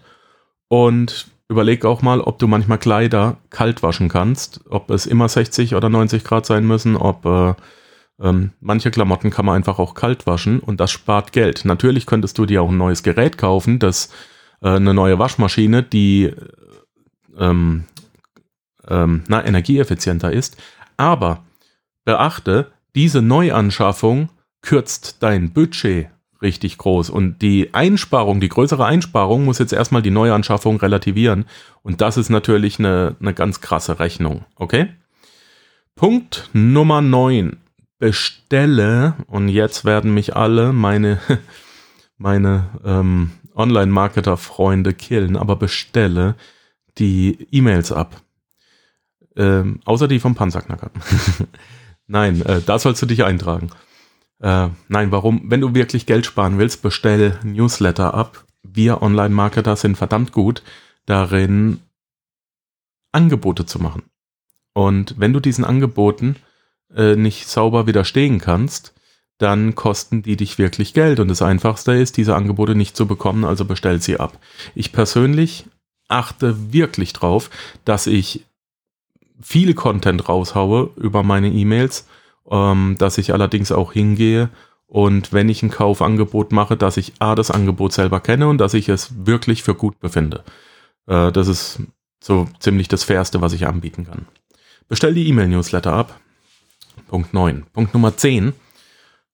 Und 0.68 1.28
überleg 1.50 1.86
auch 1.86 2.02
mal, 2.02 2.22
ob 2.22 2.40
du 2.40 2.48
manchmal 2.48 2.78
Kleider 2.78 3.38
kalt 3.50 3.84
waschen 3.84 4.10
kannst, 4.10 4.62
ob 4.70 4.90
es 4.90 5.06
immer 5.06 5.28
60 5.28 5.76
oder 5.76 5.90
90 5.90 6.24
Grad 6.24 6.46
sein 6.46 6.66
müssen, 6.66 6.96
ob 6.96 7.26
äh, 7.26 7.54
ähm, 8.22 8.52
manche 8.62 8.92
Klamotten 8.92 9.32
kann 9.32 9.46
man 9.46 9.56
einfach 9.56 9.80
auch 9.80 9.94
kalt 9.94 10.28
waschen 10.28 10.60
und 10.60 10.80
das 10.80 10.92
spart 10.92 11.34
Geld. 11.34 11.66
Natürlich 11.66 12.06
könntest 12.06 12.38
du 12.38 12.46
dir 12.46 12.62
auch 12.62 12.70
ein 12.70 12.78
neues 12.78 13.04
Gerät 13.04 13.38
kaufen, 13.38 13.80
das 13.80 14.14
äh, 14.62 14.70
eine 14.70 14.94
neue 14.94 15.20
Waschmaschine, 15.20 15.84
die 15.84 16.32
ähm, 17.38 17.86
ähm, 18.88 19.24
na, 19.28 19.46
energieeffizienter 19.46 20.32
ist. 20.32 20.58
Aber 20.98 21.44
beachte, 22.04 22.72
diese 22.96 23.22
Neuanschaffung 23.22 24.30
kürzt 24.62 25.24
dein 25.24 25.52
Budget 25.52 26.10
richtig 26.42 26.78
groß 26.78 27.10
und 27.10 27.42
die 27.42 27.74
Einsparung, 27.74 28.40
die 28.40 28.50
größere 28.50 28.86
Einsparung 28.86 29.46
muss 29.46 29.60
jetzt 29.60 29.74
erstmal 29.74 30.02
die 30.02 30.12
Neuanschaffung 30.12 30.78
relativieren 30.78 31.46
und 31.84 32.02
das 32.02 32.18
ist 32.18 32.30
natürlich 32.30 32.80
eine, 32.80 33.16
eine 33.20 33.34
ganz 33.34 33.62
krasse 33.62 34.00
Rechnung, 34.00 34.46
okay? 34.56 34.90
Punkt 35.96 36.50
Nummer 36.54 37.02
9. 37.02 37.58
Bestelle, 38.00 39.14
und 39.28 39.48
jetzt 39.50 39.86
werden 39.86 40.16
mich 40.16 40.36
alle 40.36 40.74
meine, 40.74 41.20
meine 42.18 42.70
ähm, 42.84 43.32
Online-Marketer-Freunde 43.54 44.94
killen, 44.94 45.38
aber 45.38 45.56
bestelle 45.56 46.36
die 46.98 47.48
E-Mails 47.52 47.92
ab. 47.92 48.20
Ähm, 49.36 49.80
außer 49.86 50.08
die 50.08 50.20
vom 50.20 50.34
Panzerknacker. 50.34 50.90
Nein, 52.08 52.42
äh, 52.46 52.62
da 52.62 52.80
sollst 52.80 53.02
du 53.02 53.06
dich 53.06 53.24
eintragen. 53.24 53.70
Äh, 54.40 54.70
nein, 54.88 55.12
warum? 55.12 55.44
Wenn 55.46 55.62
du 55.62 55.74
wirklich 55.76 56.06
Geld 56.06 56.26
sparen 56.26 56.58
willst, 56.58 56.82
bestell 56.82 57.40
Newsletter 57.44 58.14
ab. 58.14 58.46
Wir 58.64 59.02
Online-Marketer 59.02 59.76
sind 59.76 59.98
verdammt 59.98 60.32
gut 60.32 60.64
darin, 61.06 61.80
Angebote 63.12 63.66
zu 63.66 63.80
machen. 63.80 64.04
Und 64.74 65.16
wenn 65.20 65.34
du 65.34 65.40
diesen 65.40 65.66
Angeboten 65.66 66.38
äh, 66.96 67.16
nicht 67.16 67.48
sauber 67.48 67.88
widerstehen 67.88 68.40
kannst, 68.40 68.94
dann 69.38 69.76
kosten 69.76 70.22
die 70.22 70.38
dich 70.38 70.58
wirklich 70.58 70.94
Geld. 70.94 71.20
Und 71.20 71.28
das 71.28 71.42
Einfachste 71.42 71.94
ist, 71.94 72.18
diese 72.18 72.36
Angebote 72.36 72.76
nicht 72.76 72.96
zu 72.96 73.08
bekommen, 73.08 73.44
also 73.44 73.66
bestell 73.66 74.02
sie 74.02 74.20
ab. 74.20 74.40
Ich 74.76 74.92
persönlich 74.92 75.66
achte 76.08 76.72
wirklich 76.74 77.14
drauf, 77.14 77.50
dass 77.84 78.08
ich 78.08 78.46
viel 79.42 79.74
Content 79.74 80.28
raushaue 80.30 80.92
über 80.96 81.24
meine 81.24 81.50
E-Mails, 81.50 82.08
ähm, 82.50 82.96
dass 82.98 83.18
ich 83.18 83.34
allerdings 83.34 83.72
auch 83.72 83.94
hingehe 83.94 84.50
und 84.88 85.32
wenn 85.32 85.48
ich 85.48 85.64
ein 85.64 85.72
Kaufangebot 85.72 86.52
mache, 86.52 86.76
dass 86.76 86.98
ich 86.98 87.14
A, 87.20 87.34
das 87.34 87.50
Angebot 87.50 87.94
selber 87.94 88.20
kenne 88.20 88.50
und 88.50 88.58
dass 88.58 88.74
ich 88.74 88.90
es 88.90 89.26
wirklich 89.26 89.64
für 89.64 89.74
gut 89.74 90.00
befinde. 90.02 90.44
Äh, 91.08 91.32
das 91.32 91.48
ist 91.48 91.80
so 92.22 92.48
ziemlich 92.60 92.90
das 92.90 93.06
Fairste, 93.06 93.40
was 93.42 93.54
ich 93.54 93.68
anbieten 93.68 94.06
kann. 94.06 94.26
Bestell 94.90 95.14
die 95.14 95.28
E-Mail-Newsletter 95.30 95.94
ab. 95.94 96.20
Punkt 97.08 97.34
9. 97.34 97.66
Punkt 97.72 97.94
Nummer 97.94 98.18
10. 98.18 98.52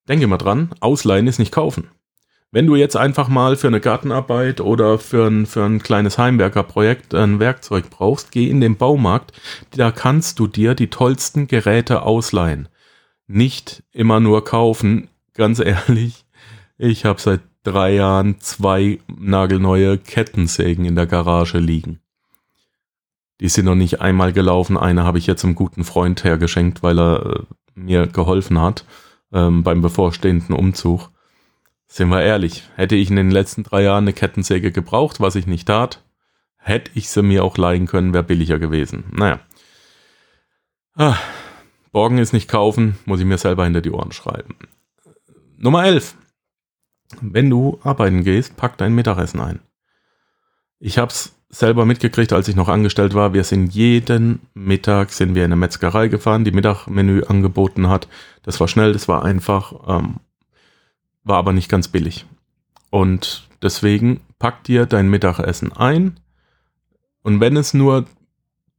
Denke 0.08 0.28
mal 0.28 0.38
dran, 0.38 0.70
ausleihen 0.80 1.26
ist 1.26 1.40
nicht 1.40 1.52
kaufen. 1.52 1.90
Wenn 2.52 2.66
du 2.66 2.76
jetzt 2.76 2.96
einfach 2.96 3.28
mal 3.28 3.58
für 3.58 3.68
eine 3.68 3.82
Gartenarbeit 3.82 4.62
oder 4.62 5.00
für 5.00 5.28
ein, 5.28 5.46
für 5.46 5.66
ein 5.66 5.84
kleines 5.84 6.18
Heimwerkerprojekt 6.18 7.14
ein 7.14 7.40
Werkzeug 7.40 7.90
brauchst, 7.90 8.32
geh 8.32 8.50
in 8.50 8.62
den 8.62 8.78
Baumarkt. 8.78 9.34
Da 9.76 9.92
kannst 9.92 10.40
du 10.40 10.48
dir 10.48 10.74
die 10.74 10.90
tollsten 10.90 11.48
Geräte 11.48 12.04
ausleihen. 12.04 12.70
Nicht 13.28 13.84
immer 13.92 14.22
nur 14.22 14.46
kaufen. 14.46 15.10
Ganz 15.34 15.60
ehrlich, 15.64 16.26
ich 16.78 17.04
habe 17.04 17.20
seit 17.20 17.42
drei 17.64 17.96
Jahren 17.96 18.40
zwei 18.40 19.00
nagelneue 19.08 19.98
Kettensägen 19.98 20.86
in 20.86 20.96
der 20.96 21.06
Garage 21.06 21.60
liegen. 21.60 22.00
Die 23.42 23.50
sind 23.50 23.66
noch 23.66 23.76
nicht 23.76 24.00
einmal 24.00 24.32
gelaufen. 24.32 24.78
Eine 24.78 25.04
habe 25.04 25.18
ich 25.18 25.28
jetzt 25.28 25.44
einem 25.44 25.54
guten 25.54 25.84
Freund 25.84 26.24
hergeschenkt, 26.24 26.82
weil 26.82 26.98
er 26.98 27.26
äh, 27.26 27.40
mir 27.76 28.08
geholfen 28.08 28.60
hat 28.60 28.86
ähm, 29.34 29.64
beim 29.64 29.82
bevorstehenden 29.82 30.56
Umzug. 30.56 31.12
Sind 31.88 32.10
wir 32.10 32.22
ehrlich, 32.22 32.64
hätte 32.76 32.96
ich 32.96 33.10
in 33.10 33.16
den 33.16 33.32
letzten 33.32 33.64
drei 33.64 33.84
Jahren 33.84 34.04
eine 34.04 34.14
Kettensäge 34.14 34.72
gebraucht, 34.72 35.20
was 35.20 35.36
ich 35.36 35.48
nicht 35.48 35.68
tat, 35.68 36.04
hätte 36.58 36.92
ich 36.94 37.10
sie 37.10 37.24
mir 37.24 37.44
auch 37.44 37.58
leihen 37.58 37.88
können, 37.88 38.14
wäre 38.14 38.24
billiger 38.24 38.60
gewesen. 38.60 39.06
Naja. 39.12 39.40
Ah, 40.96 41.18
Borgen 41.92 42.18
ist 42.18 42.34
nicht 42.34 42.50
kaufen, 42.50 42.98
muss 43.06 43.20
ich 43.20 43.26
mir 43.26 43.38
selber 43.38 43.64
hinter 43.64 43.82
die 43.82 43.92
Ohren 43.92 44.12
schreiben. 44.12 44.56
Nummer 45.58 45.86
11. 45.86 46.16
Wenn 47.22 47.50
du 47.50 47.80
arbeiten 47.84 48.24
gehst, 48.24 48.58
pack 48.58 48.78
dein 48.78 48.94
Mittagessen 48.94 49.40
ein. 49.40 49.62
Ich 50.80 50.98
habe 50.98 51.12
es 51.12 51.34
selber 51.50 51.86
mitgekriegt, 51.86 52.34
als 52.34 52.48
ich 52.48 52.56
noch 52.56 52.68
angestellt 52.68 53.14
war. 53.14 53.34
Wir 53.34 53.44
sind 53.44 53.74
jeden 53.74 54.42
Mittag 54.54 55.12
sind 55.12 55.34
wir 55.34 55.46
in 55.46 55.54
eine 55.54 55.56
Metzgerei 55.56 56.10
gefahren, 56.10 56.44
die 56.44 56.52
Mittagmenü 56.52 57.24
angeboten 57.24 57.90
hat. 57.90 58.08
Das 58.44 58.60
war 58.60 58.68
schnell, 58.68 58.94
das 58.94 59.08
war 59.08 59.24
einfach. 59.24 59.74
Ähm, 59.88 60.18
war 61.28 61.38
aber 61.38 61.54
nicht 61.54 61.70
ganz 61.70 61.88
billig. 61.88 62.26
Und 62.90 63.48
deswegen 63.62 64.22
pack 64.40 64.64
dir 64.64 64.86
dein 64.86 65.10
Mittagessen 65.10 65.72
ein. 65.74 66.20
Und 67.22 67.40
wenn 67.40 67.58
es 67.58 67.74
nur 67.74 68.06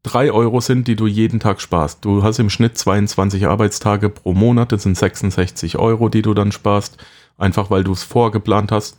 drei 0.03 0.33
Euro 0.33 0.61
sind, 0.61 0.89
die 0.89 0.97
du 0.97 1.07
jeden 1.07 1.41
Tag 1.41 1.61
sparst, 1.61 2.05
du 2.05 2.23
hast 2.23 2.39
im 2.39 2.51
Schnitt 2.51 2.79
22 2.79 3.47
Arbeitstage 3.47 4.09
pro 4.09 4.33
Monat, 4.33 4.73
das 4.73 4.85
sind 4.85 4.97
66 4.97 5.79
Euro, 5.79 6.09
die 6.09 6.23
du 6.23 6.35
dann 6.35 6.53
sparst, 6.53 7.05
einfach 7.37 7.71
weil 7.71 7.85
du 7.85 7.93
es 7.93 8.05
vorgeplant 8.05 8.73
hast. 8.73 8.99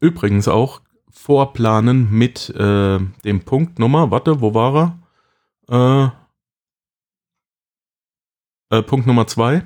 Übrigens 0.00 0.48
auch 0.48 0.80
vorplanen 1.10 2.10
mit 2.10 2.48
äh, 2.50 2.98
dem 3.24 3.40
Punkt 3.44 3.78
Nummer, 3.78 4.10
warte, 4.10 4.40
wo 4.40 4.54
war 4.54 4.96
er? 5.68 6.12
Äh, 8.70 8.78
äh, 8.78 8.82
Punkt 8.82 9.06
Nummer 9.06 9.26
zwei, 9.26 9.62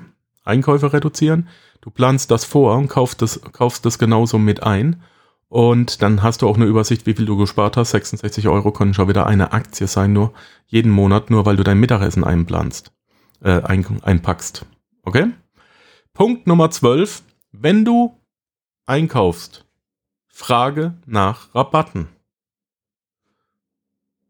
Einkäufe 0.47 0.93
reduzieren. 0.93 1.47
Du 1.81 1.89
planst 1.89 2.31
das 2.31 2.45
vor 2.45 2.75
und 2.77 2.87
kaufst 2.87 3.21
das, 3.21 3.41
kaufst 3.51 3.85
das 3.85 3.99
genauso 3.99 4.37
mit 4.37 4.63
ein. 4.63 5.01
Und 5.49 6.01
dann 6.01 6.23
hast 6.23 6.41
du 6.41 6.49
auch 6.49 6.57
eine 6.57 6.65
Übersicht, 6.65 7.05
wie 7.05 7.13
viel 7.13 7.25
du 7.25 7.37
gespart 7.37 7.77
hast. 7.77 7.91
66 7.91 8.47
Euro 8.47 8.71
können 8.71 8.93
schon 8.93 9.07
wieder 9.07 9.27
eine 9.27 9.53
Aktie 9.53 9.87
sein, 9.87 10.13
nur 10.13 10.33
jeden 10.65 10.91
Monat, 10.91 11.29
nur 11.29 11.45
weil 11.45 11.55
du 11.55 11.63
dein 11.63 11.79
Mittagessen 11.79 12.23
einplanst, 12.23 12.91
äh, 13.41 13.61
ein, 13.61 13.85
einpackst. 14.03 14.65
Okay? 15.03 15.27
Punkt 16.13 16.47
Nummer 16.47 16.69
12. 16.69 17.23
Wenn 17.51 17.85
du 17.85 18.19
einkaufst, 18.85 19.65
frage 20.27 20.95
nach 21.05 21.55
Rabatten. 21.55 22.09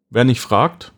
Wer 0.10 0.24
nicht 0.24 0.40
fragt, 0.40 0.94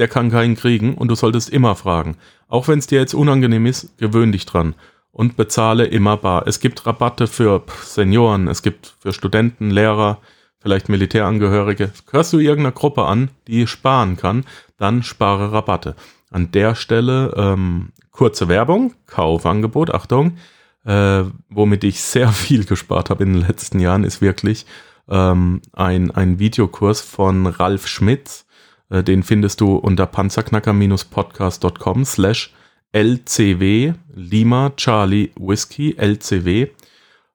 der 0.00 0.08
kann 0.08 0.30
keinen 0.30 0.56
kriegen 0.56 0.94
und 0.94 1.08
du 1.08 1.14
solltest 1.14 1.50
immer 1.50 1.76
fragen. 1.76 2.16
Auch 2.48 2.68
wenn 2.68 2.78
es 2.78 2.86
dir 2.86 2.98
jetzt 2.98 3.14
unangenehm 3.14 3.66
ist, 3.66 3.98
gewöhn 3.98 4.32
dich 4.32 4.46
dran 4.46 4.74
und 5.12 5.36
bezahle 5.36 5.84
immer 5.84 6.16
bar. 6.16 6.46
Es 6.46 6.58
gibt 6.58 6.86
Rabatte 6.86 7.26
für 7.26 7.62
Senioren, 7.84 8.48
es 8.48 8.62
gibt 8.62 8.94
für 8.98 9.12
Studenten, 9.12 9.70
Lehrer, 9.70 10.18
vielleicht 10.58 10.88
Militärangehörige. 10.88 11.92
Hörst 12.10 12.32
du 12.32 12.38
irgendeiner 12.38 12.72
Gruppe 12.72 13.04
an, 13.04 13.28
die 13.46 13.66
sparen 13.66 14.16
kann, 14.16 14.46
dann 14.78 15.02
spare 15.02 15.52
Rabatte. 15.52 15.94
An 16.30 16.50
der 16.50 16.74
Stelle 16.74 17.34
ähm, 17.36 17.90
kurze 18.10 18.48
Werbung, 18.48 18.94
Kaufangebot, 19.06 19.92
Achtung, 19.92 20.38
äh, 20.86 21.24
womit 21.50 21.84
ich 21.84 22.00
sehr 22.00 22.28
viel 22.32 22.64
gespart 22.64 23.10
habe 23.10 23.24
in 23.24 23.34
den 23.34 23.42
letzten 23.46 23.80
Jahren, 23.80 24.04
ist 24.04 24.22
wirklich 24.22 24.64
ähm, 25.10 25.60
ein, 25.74 26.10
ein 26.10 26.38
Videokurs 26.38 27.02
von 27.02 27.46
Ralf 27.46 27.86
Schmitz. 27.86 28.46
Äh, 28.90 29.02
den 29.02 29.22
findest 29.22 29.60
du 29.60 29.76
unter 29.76 30.06
panzerknacker-podcast.com 30.06 32.04
slash 32.04 32.52
LCW, 32.92 33.94
Lima 34.14 34.72
Charlie 34.76 35.30
Whiskey, 35.36 35.96
LCW. 35.96 36.68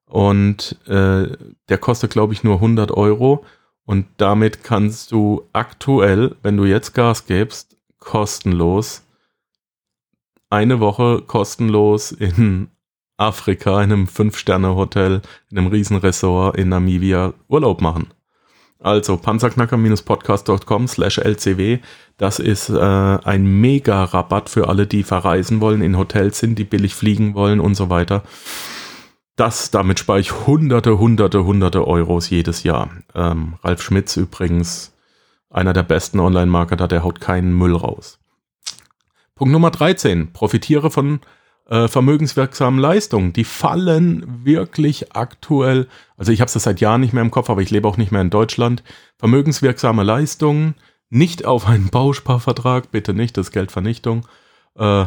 Und 0.05 0.77
äh, 0.87 1.27
der 1.69 1.77
kostet, 1.79 2.11
glaube 2.11 2.33
ich, 2.33 2.43
nur 2.43 2.55
100 2.55 2.91
Euro. 2.91 3.45
Und 3.85 4.05
damit 4.17 4.63
kannst 4.63 5.11
du 5.11 5.47
aktuell, 5.53 6.35
wenn 6.43 6.57
du 6.57 6.65
jetzt 6.65 6.93
Gas 6.93 7.25
gibst, 7.25 7.77
kostenlos 7.97 9.05
eine 10.49 10.79
Woche 10.79 11.21
kostenlos 11.25 12.11
in 12.11 12.69
Afrika, 13.17 13.81
in 13.81 13.91
einem 13.91 14.07
Fünf-Sterne-Hotel, 14.07 15.21
in 15.49 15.57
einem 15.57 15.67
Riesenressort 15.67 16.57
in 16.57 16.69
Namibia 16.69 17.33
Urlaub 17.47 17.81
machen. 17.81 18.07
Also 18.79 19.17
panzerknacker-podcast.com 19.17 20.87
slash 20.87 21.17
lcw. 21.17 21.79
Das 22.17 22.39
ist 22.39 22.69
äh, 22.69 22.79
ein 22.79 23.45
Mega-Rabatt 23.45 24.49
für 24.49 24.67
alle, 24.67 24.85
die 24.85 25.03
verreisen 25.03 25.61
wollen, 25.61 25.81
in 25.81 25.97
Hotels 25.97 26.39
sind, 26.39 26.59
die 26.59 26.65
billig 26.65 26.93
fliegen 26.93 27.33
wollen 27.35 27.59
und 27.59 27.75
so 27.75 27.89
weiter. 27.89 28.23
Das, 29.35 29.71
damit 29.71 29.99
spare 29.99 30.19
ich 30.19 30.45
hunderte, 30.45 30.97
hunderte, 30.97 31.43
hunderte 31.43 31.85
Euros 31.87 32.29
jedes 32.29 32.63
Jahr. 32.63 32.89
Ähm, 33.13 33.55
Ralf 33.63 33.81
Schmitz 33.81 34.15
übrigens, 34.15 34.93
einer 35.49 35.73
der 35.73 35.83
besten 35.83 36.19
Online-Marketer, 36.19 36.87
der 36.87 37.03
haut 37.03 37.19
keinen 37.19 37.57
Müll 37.57 37.75
raus. 37.75 38.19
Punkt 39.35 39.51
Nummer 39.51 39.71
13. 39.71 40.31
Profitiere 40.31 40.89
von 40.89 41.19
äh, 41.69 41.87
vermögenswirksamen 41.87 42.79
Leistungen. 42.79 43.33
Die 43.33 43.43
fallen 43.43 44.45
wirklich 44.45 45.15
aktuell, 45.15 45.87
also 46.17 46.31
ich 46.31 46.41
habe 46.41 46.51
es 46.53 46.63
seit 46.63 46.81
Jahren 46.81 47.01
nicht 47.01 47.13
mehr 47.13 47.23
im 47.23 47.31
Kopf, 47.31 47.49
aber 47.49 47.61
ich 47.61 47.71
lebe 47.71 47.87
auch 47.87 47.97
nicht 47.97 48.11
mehr 48.11 48.21
in 48.21 48.29
Deutschland. 48.29 48.83
Vermögenswirksame 49.17 50.03
Leistungen, 50.03 50.75
nicht 51.09 51.45
auf 51.45 51.67
einen 51.67 51.89
Bausparvertrag, 51.89 52.91
bitte 52.91 53.13
nicht, 53.13 53.37
das 53.37 53.51
Geldvernichtung. 53.51 54.27
Äh, 54.75 55.05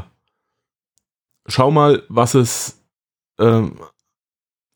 schau 1.47 1.71
mal, 1.71 2.03
was 2.09 2.35
es 2.35 2.83
äh, 3.39 3.63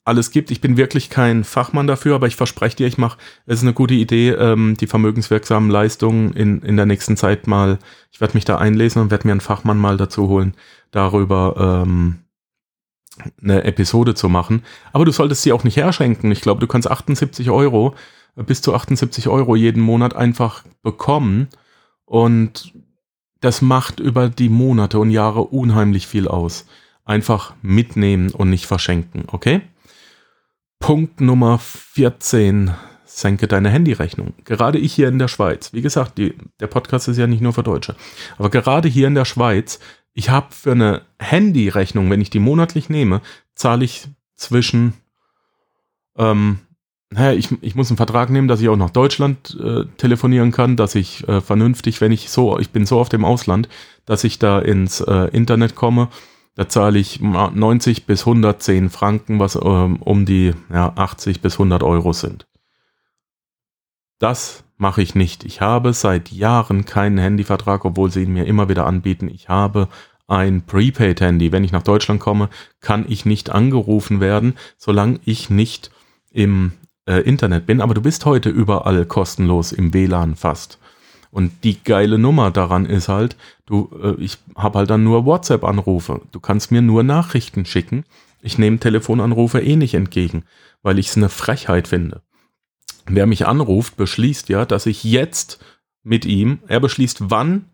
alles 0.04 0.30
gibt. 0.30 0.50
Ich 0.50 0.60
bin 0.60 0.76
wirklich 0.76 1.10
kein 1.10 1.44
Fachmann 1.44 1.86
dafür, 1.86 2.16
aber 2.16 2.26
ich 2.26 2.36
verspreche 2.36 2.76
dir, 2.76 2.86
ich 2.86 2.98
mache, 2.98 3.18
es 3.46 3.58
ist 3.58 3.62
eine 3.62 3.72
gute 3.72 3.94
Idee, 3.94 4.30
ähm, 4.30 4.76
die 4.78 4.86
vermögenswirksamen 4.86 5.70
Leistungen 5.70 6.32
in, 6.32 6.60
in 6.62 6.76
der 6.76 6.86
nächsten 6.86 7.16
Zeit 7.16 7.46
mal, 7.46 7.78
ich 8.10 8.20
werde 8.20 8.34
mich 8.34 8.44
da 8.44 8.58
einlesen 8.58 9.00
und 9.00 9.10
werde 9.10 9.26
mir 9.26 9.32
einen 9.32 9.40
Fachmann 9.40 9.78
mal 9.78 9.96
dazu 9.96 10.28
holen, 10.28 10.54
darüber 10.90 11.84
ähm, 11.86 12.18
eine 13.40 13.64
Episode 13.64 14.14
zu 14.14 14.28
machen. 14.28 14.64
Aber 14.92 15.04
du 15.04 15.12
solltest 15.12 15.42
sie 15.42 15.52
auch 15.52 15.64
nicht 15.64 15.76
herschenken. 15.76 16.32
Ich 16.32 16.40
glaube, 16.40 16.60
du 16.60 16.66
kannst 16.66 16.90
78 16.90 17.50
Euro, 17.50 17.94
bis 18.34 18.62
zu 18.62 18.74
78 18.74 19.28
Euro 19.28 19.54
jeden 19.54 19.82
Monat 19.82 20.16
einfach 20.16 20.64
bekommen 20.82 21.48
und 22.06 22.72
das 23.40 23.60
macht 23.60 24.00
über 24.00 24.28
die 24.28 24.48
Monate 24.48 24.98
und 24.98 25.10
Jahre 25.10 25.42
unheimlich 25.42 26.06
viel 26.06 26.28
aus. 26.28 26.66
Einfach 27.04 27.54
mitnehmen 27.60 28.30
und 28.30 28.50
nicht 28.50 28.66
verschenken, 28.66 29.24
okay? 29.26 29.62
Punkt 30.82 31.20
Nummer 31.20 31.60
14. 31.60 32.72
Senke 33.04 33.46
deine 33.46 33.70
Handyrechnung. 33.70 34.34
Gerade 34.44 34.78
ich 34.78 34.92
hier 34.92 35.06
in 35.06 35.20
der 35.20 35.28
Schweiz, 35.28 35.72
wie 35.72 35.80
gesagt, 35.80 36.18
die, 36.18 36.34
der 36.58 36.66
Podcast 36.66 37.06
ist 37.06 37.18
ja 37.18 37.28
nicht 37.28 37.40
nur 37.40 37.52
für 37.52 37.62
Deutsche, 37.62 37.94
aber 38.36 38.50
gerade 38.50 38.88
hier 38.88 39.06
in 39.06 39.14
der 39.14 39.24
Schweiz, 39.24 39.78
ich 40.12 40.30
habe 40.30 40.48
für 40.50 40.72
eine 40.72 41.02
Handyrechnung, 41.20 42.10
wenn 42.10 42.20
ich 42.20 42.30
die 42.30 42.40
monatlich 42.40 42.88
nehme, 42.88 43.20
zahle 43.54 43.84
ich 43.84 44.08
zwischen, 44.34 44.94
ähm, 46.18 46.58
naja, 47.10 47.32
ich, 47.38 47.50
ich 47.60 47.76
muss 47.76 47.88
einen 47.88 47.96
Vertrag 47.96 48.30
nehmen, 48.30 48.48
dass 48.48 48.60
ich 48.60 48.68
auch 48.68 48.76
nach 48.76 48.90
Deutschland 48.90 49.56
äh, 49.62 49.84
telefonieren 49.98 50.50
kann, 50.50 50.76
dass 50.76 50.96
ich 50.96 51.28
äh, 51.28 51.40
vernünftig, 51.40 52.00
wenn 52.00 52.10
ich 52.10 52.28
so, 52.28 52.58
ich 52.58 52.70
bin 52.70 52.86
so 52.86 52.98
auf 52.98 53.08
dem 53.08 53.24
Ausland, 53.24 53.68
dass 54.04 54.24
ich 54.24 54.40
da 54.40 54.58
ins 54.58 55.00
äh, 55.00 55.28
Internet 55.28 55.76
komme 55.76 56.08
da 56.54 56.68
zahle 56.68 56.98
ich 56.98 57.20
90 57.20 58.06
bis 58.06 58.20
110 58.22 58.90
Franken, 58.90 59.38
was 59.38 59.56
ähm, 59.56 59.96
um 59.96 60.26
die 60.26 60.52
ja, 60.72 60.92
80 60.94 61.40
bis 61.40 61.54
100 61.54 61.82
Euro 61.82 62.12
sind. 62.12 62.46
Das 64.18 64.64
mache 64.76 65.02
ich 65.02 65.14
nicht. 65.14 65.44
Ich 65.44 65.60
habe 65.60 65.92
seit 65.92 66.30
Jahren 66.30 66.84
keinen 66.84 67.18
Handyvertrag, 67.18 67.84
obwohl 67.84 68.10
sie 68.10 68.22
ihn 68.22 68.32
mir 68.32 68.46
immer 68.46 68.68
wieder 68.68 68.86
anbieten. 68.86 69.28
Ich 69.28 69.48
habe 69.48 69.88
ein 70.26 70.62
Prepaid-Handy. 70.62 71.52
Wenn 71.52 71.64
ich 71.64 71.72
nach 71.72 71.82
Deutschland 71.82 72.20
komme, 72.20 72.48
kann 72.80 73.04
ich 73.08 73.24
nicht 73.24 73.50
angerufen 73.50 74.20
werden, 74.20 74.54
solange 74.76 75.20
ich 75.24 75.50
nicht 75.50 75.90
im 76.30 76.72
äh, 77.06 77.20
Internet 77.20 77.66
bin. 77.66 77.80
Aber 77.80 77.94
du 77.94 78.02
bist 78.02 78.24
heute 78.24 78.48
überall 78.48 79.06
kostenlos 79.06 79.72
im 79.72 79.94
WLAN 79.94 80.36
fast. 80.36 80.78
Und 81.32 81.64
die 81.64 81.82
geile 81.82 82.18
Nummer 82.18 82.50
daran 82.50 82.84
ist 82.84 83.08
halt, 83.08 83.36
du, 83.64 83.90
äh, 84.02 84.22
ich 84.22 84.36
habe 84.54 84.78
halt 84.78 84.90
dann 84.90 85.02
nur 85.02 85.24
WhatsApp-Anrufe. 85.24 86.20
Du 86.30 86.40
kannst 86.40 86.70
mir 86.70 86.82
nur 86.82 87.02
Nachrichten 87.02 87.64
schicken. 87.64 88.04
Ich 88.42 88.58
nehme 88.58 88.78
Telefonanrufe 88.78 89.60
eh 89.60 89.76
nicht 89.76 89.94
entgegen, 89.94 90.44
weil 90.82 90.98
ich 90.98 91.08
es 91.08 91.16
eine 91.16 91.30
Frechheit 91.30 91.88
finde. 91.88 92.20
Wer 93.06 93.26
mich 93.26 93.46
anruft, 93.46 93.96
beschließt 93.96 94.50
ja, 94.50 94.66
dass 94.66 94.84
ich 94.84 95.04
jetzt 95.04 95.58
mit 96.02 96.26
ihm, 96.26 96.58
er 96.66 96.80
beschließt, 96.80 97.30
wann 97.30 97.64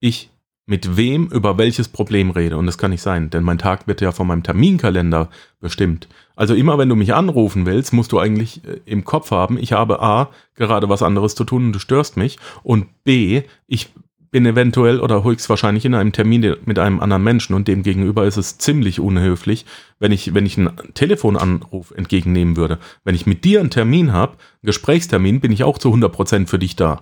ich 0.00 0.30
mit 0.68 0.98
wem 0.98 1.28
über 1.28 1.56
welches 1.56 1.88
Problem 1.88 2.30
rede. 2.30 2.58
Und 2.58 2.66
das 2.66 2.76
kann 2.76 2.90
nicht 2.90 3.00
sein, 3.00 3.30
denn 3.30 3.42
mein 3.42 3.56
Tag 3.56 3.86
wird 3.86 4.02
ja 4.02 4.12
von 4.12 4.26
meinem 4.26 4.42
Terminkalender 4.42 5.30
bestimmt. 5.60 6.08
Also 6.36 6.54
immer 6.54 6.76
wenn 6.76 6.90
du 6.90 6.94
mich 6.94 7.14
anrufen 7.14 7.64
willst, 7.64 7.94
musst 7.94 8.12
du 8.12 8.18
eigentlich 8.18 8.62
äh, 8.66 8.80
im 8.84 9.02
Kopf 9.04 9.30
haben, 9.30 9.58
ich 9.58 9.72
habe 9.72 10.02
A, 10.02 10.28
gerade 10.54 10.90
was 10.90 11.02
anderes 11.02 11.34
zu 11.34 11.44
tun 11.44 11.66
und 11.66 11.72
du 11.72 11.78
störst 11.78 12.18
mich. 12.18 12.38
Und 12.62 12.86
B, 13.02 13.44
ich 13.66 13.88
bin 14.30 14.44
eventuell 14.44 15.00
oder 15.00 15.24
höchstwahrscheinlich 15.24 15.86
in 15.86 15.94
einem 15.94 16.12
Termin 16.12 16.56
mit 16.66 16.78
einem 16.78 17.00
anderen 17.00 17.24
Menschen 17.24 17.54
und 17.54 17.66
dem 17.66 17.82
gegenüber 17.82 18.26
ist 18.26 18.36
es 18.36 18.58
ziemlich 18.58 19.00
unhöflich, 19.00 19.64
wenn 19.98 20.12
ich, 20.12 20.34
wenn 20.34 20.44
ich 20.44 20.58
einen 20.58 20.76
Telefonanruf 20.92 21.92
entgegennehmen 21.92 22.58
würde. 22.58 22.78
Wenn 23.04 23.14
ich 23.14 23.24
mit 23.24 23.44
dir 23.44 23.60
einen 23.60 23.70
Termin 23.70 24.12
habe, 24.12 24.32
einen 24.32 24.66
Gesprächstermin, 24.66 25.40
bin 25.40 25.50
ich 25.50 25.64
auch 25.64 25.78
zu 25.78 25.88
100% 25.88 26.46
für 26.46 26.58
dich 26.58 26.76
da 26.76 27.00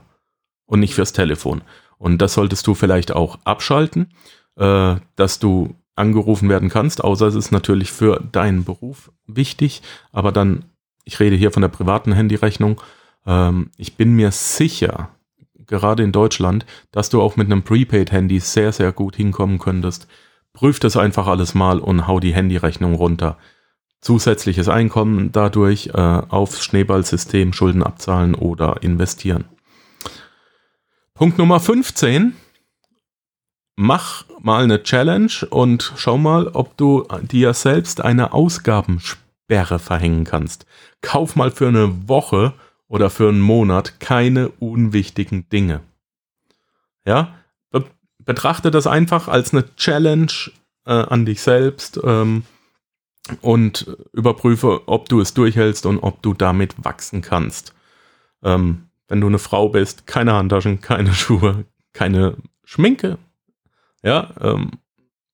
und 0.67 0.79
nicht 0.79 0.95
fürs 0.95 1.13
Telefon. 1.13 1.63
Und 1.99 2.21
das 2.23 2.35
solltest 2.35 2.67
du 2.67 2.75
vielleicht 2.75 3.13
auch 3.13 3.39
abschalten, 3.45 4.13
äh, 4.57 4.97
dass 5.17 5.39
du 5.39 5.75
angerufen 5.95 6.49
werden 6.49 6.69
kannst, 6.69 7.03
außer 7.03 7.27
es 7.27 7.35
ist 7.35 7.53
natürlich 7.53 7.91
für 7.91 8.23
deinen 8.33 8.65
Beruf 8.65 9.11
wichtig. 9.27 9.83
Aber 10.13 10.31
dann, 10.31 10.67
ich 11.05 11.19
rede 11.21 11.37
hier 11.37 11.51
von 11.51 11.63
der 11.63 11.69
privaten 11.69 12.13
Handyrechnung. 12.13 12.81
Ähm, 13.27 13.71
ich 13.79 13.97
bin 13.97 14.15
mir 14.15 14.31
sicher, 14.31 15.11
gerade 15.67 16.03
in 16.03 16.13
Deutschland, 16.13 16.67
dass 16.93 17.09
du 17.09 17.21
auch 17.21 17.37
mit 17.37 17.47
einem 17.47 17.63
Prepaid-Handy 17.63 18.41
sehr, 18.41 18.73
sehr 18.73 18.93
gut 18.93 19.17
hinkommen 19.17 19.59
könntest. 19.59 20.07
Prüf 20.53 20.81
das 20.81 20.97
einfach 20.97 21.27
alles 21.27 21.55
mal 21.55 21.81
und 21.81 22.07
hau 22.07 22.21
die 22.21 22.35
Handyrechnung 22.35 22.95
runter. 22.95 23.39
Zusätzliches 24.01 24.69
Einkommen 24.69 25.33
dadurch 25.33 25.89
äh, 25.89 26.01
aufs 26.01 26.63
Schneeballsystem 26.63 27.53
Schulden 27.53 27.83
abzahlen 27.83 28.35
oder 28.35 28.83
investieren. 28.83 29.45
Punkt 31.17 31.39
Nummer 31.39 31.61
15. 31.61 32.37
Mach 33.75 34.27
mal 34.43 34.65
eine 34.65 34.83
Challenge 34.83 35.33
und 35.49 35.95
schau 35.97 36.19
mal, 36.19 36.49
ob 36.49 36.77
du 36.77 37.09
dir 37.23 37.55
selbst 37.55 38.03
eine 38.03 38.35
Ausgabensperre 38.35 39.79
verhängen 39.79 40.25
kannst. 40.25 40.67
Kauf 41.01 41.35
mal 41.35 41.51
für 41.51 41.69
eine 41.69 42.07
Woche 42.07 42.53
oder 42.87 43.09
für 43.09 43.31
einen 43.31 43.41
Monat 43.41 43.99
keine 43.99 44.51
unwichtigen 44.51 45.49
Dinge. 45.49 45.81
Ja, 47.07 47.35
betrachte 48.19 48.71
das 48.71 48.87
einfach 48.87 49.27
als 49.27 49.55
eine 49.55 49.75
Challenge 49.77 50.33
äh, 50.85 50.93
an 50.93 51.25
dich 51.25 51.41
selbst 51.41 51.99
ähm, 52.05 52.43
und 53.41 53.87
überprüfe, 54.13 54.87
ob 54.87 55.09
du 55.09 55.23
es 55.23 55.33
durchhältst 55.33 55.87
und 55.87 56.01
ob 56.01 56.21
du 56.21 56.35
damit 56.35 56.85
wachsen 56.85 57.23
kannst. 57.23 57.73
Ähm, 58.43 58.86
wenn 59.09 59.21
du 59.21 59.27
eine 59.27 59.39
Frau 59.39 59.69
bist, 59.69 60.07
keine 60.07 60.35
Handtaschen, 60.35 60.81
keine 60.81 61.13
Schuhe, 61.15 61.65
keine 61.93 62.37
Schminke. 62.65 63.19
Ja, 64.03 64.31
ähm, 64.41 64.73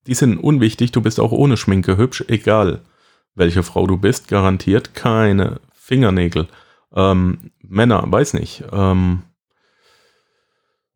die 0.06 0.14
sind 0.14 0.38
unwichtig. 0.38 0.92
Du 0.92 1.00
bist 1.00 1.20
auch 1.20 1.32
ohne 1.32 1.56
Schminke 1.56 1.96
hübsch, 1.96 2.24
egal 2.28 2.80
welche 3.35 3.62
Frau 3.62 3.87
du 3.87 3.96
bist. 3.96 4.28
Garantiert 4.28 4.94
keine 4.94 5.61
Fingernägel. 5.72 6.48
Ähm, 6.94 7.52
Männer, 7.62 8.04
weiß 8.06 8.35
nicht. 8.35 8.64
Ähm, 8.72 9.22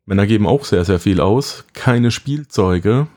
Männer 0.05 0.27
geben 0.27 0.47
auch 0.47 0.65
sehr, 0.65 0.85
sehr 0.85 0.99
viel 0.99 1.19
aus. 1.19 1.65
Keine 1.73 2.11
Spielzeuge. 2.11 3.07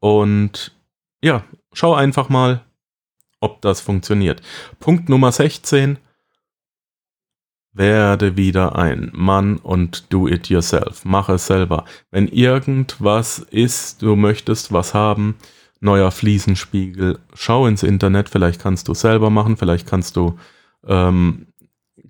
Und 0.00 0.72
ja, 1.20 1.44
schau 1.72 1.94
einfach 1.94 2.28
mal, 2.28 2.62
ob 3.40 3.60
das 3.62 3.80
funktioniert. 3.80 4.42
Punkt 4.78 5.08
Nummer 5.08 5.32
16 5.32 5.98
werde 7.72 8.36
wieder 8.36 8.76
ein 8.76 9.10
Mann 9.14 9.56
und 9.58 10.12
do 10.12 10.28
it 10.28 10.48
yourself. 10.48 11.04
Mach 11.04 11.28
es 11.28 11.46
selber. 11.46 11.84
Wenn 12.10 12.28
irgendwas 12.28 13.38
ist, 13.38 14.02
du 14.02 14.16
möchtest 14.16 14.72
was 14.72 14.94
haben, 14.94 15.36
neuer 15.80 16.10
Fliesenspiegel. 16.10 17.18
Schau 17.34 17.66
ins 17.66 17.82
Internet, 17.82 18.28
vielleicht 18.28 18.60
kannst 18.60 18.88
du 18.88 18.94
selber 18.94 19.30
machen, 19.30 19.56
vielleicht 19.56 19.86
kannst 19.86 20.16
du 20.16 20.38
ähm, 20.86 21.46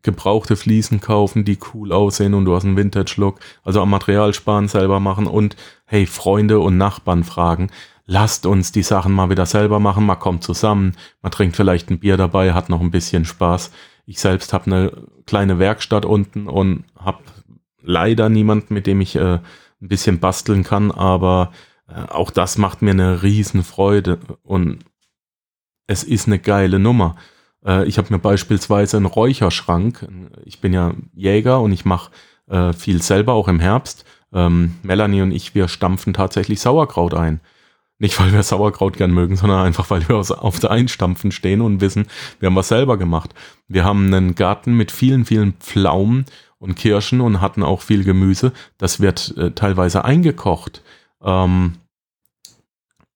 gebrauchte 0.02 0.56
Fliesen 0.56 1.00
kaufen, 1.00 1.44
die 1.44 1.58
cool 1.74 1.92
aussehen 1.92 2.34
und 2.34 2.44
du 2.44 2.54
hast 2.54 2.64
einen 2.64 2.76
Vintage-Look. 2.76 3.40
Also 3.64 3.82
am 3.82 3.90
Material 3.90 4.32
sparen, 4.34 4.68
selber 4.68 5.00
machen 5.00 5.26
und 5.26 5.56
hey, 5.84 6.06
Freunde 6.06 6.60
und 6.60 6.78
Nachbarn 6.78 7.24
fragen. 7.24 7.68
Lasst 8.06 8.46
uns 8.46 8.72
die 8.72 8.82
Sachen 8.82 9.12
mal 9.12 9.28
wieder 9.28 9.44
selber 9.44 9.80
machen, 9.80 10.06
man 10.06 10.18
kommt 10.18 10.42
zusammen, 10.42 10.96
man 11.20 11.30
trinkt 11.30 11.56
vielleicht 11.56 11.90
ein 11.90 11.98
Bier 11.98 12.16
dabei, 12.16 12.54
hat 12.54 12.70
noch 12.70 12.80
ein 12.80 12.90
bisschen 12.90 13.26
Spaß. 13.26 13.70
Ich 14.08 14.20
selbst 14.20 14.54
habe 14.54 14.64
eine 14.64 14.92
kleine 15.26 15.58
Werkstatt 15.58 16.06
unten 16.06 16.46
und 16.46 16.84
habe 16.98 17.18
leider 17.82 18.30
niemanden, 18.30 18.72
mit 18.72 18.86
dem 18.86 19.02
ich 19.02 19.16
äh, 19.16 19.34
ein 19.34 19.88
bisschen 19.88 20.18
basteln 20.18 20.64
kann, 20.64 20.90
aber 20.90 21.52
äh, 21.88 22.08
auch 22.08 22.30
das 22.30 22.56
macht 22.56 22.80
mir 22.80 22.92
eine 22.92 23.22
Riesenfreude 23.22 24.18
und 24.42 24.78
es 25.86 26.04
ist 26.04 26.26
eine 26.26 26.38
geile 26.38 26.78
Nummer. 26.78 27.16
Äh, 27.62 27.86
ich 27.86 27.98
habe 27.98 28.10
mir 28.10 28.18
beispielsweise 28.18 28.96
einen 28.96 29.04
Räucherschrank. 29.04 30.08
Ich 30.46 30.62
bin 30.62 30.72
ja 30.72 30.94
Jäger 31.12 31.60
und 31.60 31.72
ich 31.72 31.84
mache 31.84 32.10
äh, 32.46 32.72
viel 32.72 33.02
selber, 33.02 33.34
auch 33.34 33.48
im 33.48 33.60
Herbst. 33.60 34.06
Ähm, 34.32 34.76
Melanie 34.82 35.20
und 35.20 35.32
ich, 35.32 35.54
wir 35.54 35.68
stampfen 35.68 36.14
tatsächlich 36.14 36.62
Sauerkraut 36.62 37.12
ein. 37.12 37.40
Nicht, 38.00 38.18
weil 38.20 38.32
wir 38.32 38.42
Sauerkraut 38.44 38.96
gern 38.96 39.10
mögen, 39.10 39.36
sondern 39.36 39.64
einfach, 39.64 39.90
weil 39.90 40.08
wir 40.08 40.16
auf 40.16 40.60
der 40.60 40.70
Einstampfen 40.70 41.32
stehen 41.32 41.60
und 41.60 41.80
wissen, 41.80 42.06
wir 42.38 42.46
haben 42.46 42.56
was 42.56 42.68
selber 42.68 42.96
gemacht. 42.96 43.34
Wir 43.66 43.84
haben 43.84 44.06
einen 44.06 44.36
Garten 44.36 44.74
mit 44.74 44.92
vielen, 44.92 45.24
vielen 45.24 45.54
Pflaumen 45.54 46.24
und 46.58 46.76
Kirschen 46.76 47.20
und 47.20 47.40
hatten 47.40 47.64
auch 47.64 47.82
viel 47.82 48.04
Gemüse. 48.04 48.52
Das 48.78 49.00
wird 49.00 49.36
äh, 49.36 49.50
teilweise 49.50 50.04
eingekocht. 50.04 50.82
Ähm, 51.22 51.74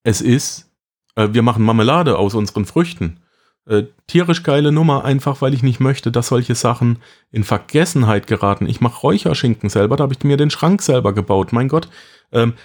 es 0.03 0.19
ist, 0.19 0.69
äh, 1.15 1.29
wir 1.31 1.43
machen 1.43 1.63
Marmelade 1.63 2.17
aus 2.17 2.35
unseren 2.35 2.65
Früchten. 2.65 3.19
Äh, 3.65 3.83
tierisch 4.07 4.43
geile 4.43 4.73
Nummer, 4.73 5.05
einfach 5.05 5.41
weil 5.41 5.53
ich 5.53 5.63
nicht 5.63 5.79
möchte, 5.79 6.11
dass 6.11 6.27
solche 6.27 6.55
Sachen 6.55 6.99
in 7.31 7.45
Vergessenheit 7.45 8.27
geraten. 8.27 8.67
Ich 8.67 8.81
mache 8.81 8.99
Räucherschinken 8.99 9.69
selber, 9.69 9.95
da 9.95 10.03
habe 10.03 10.13
ich 10.13 10.23
mir 10.25 10.35
den 10.35 10.49
Schrank 10.49 10.81
selber 10.81 11.13
gebaut. 11.13 11.53
Mein 11.53 11.69
Gott, 11.69 11.87
ähm, 12.33 12.55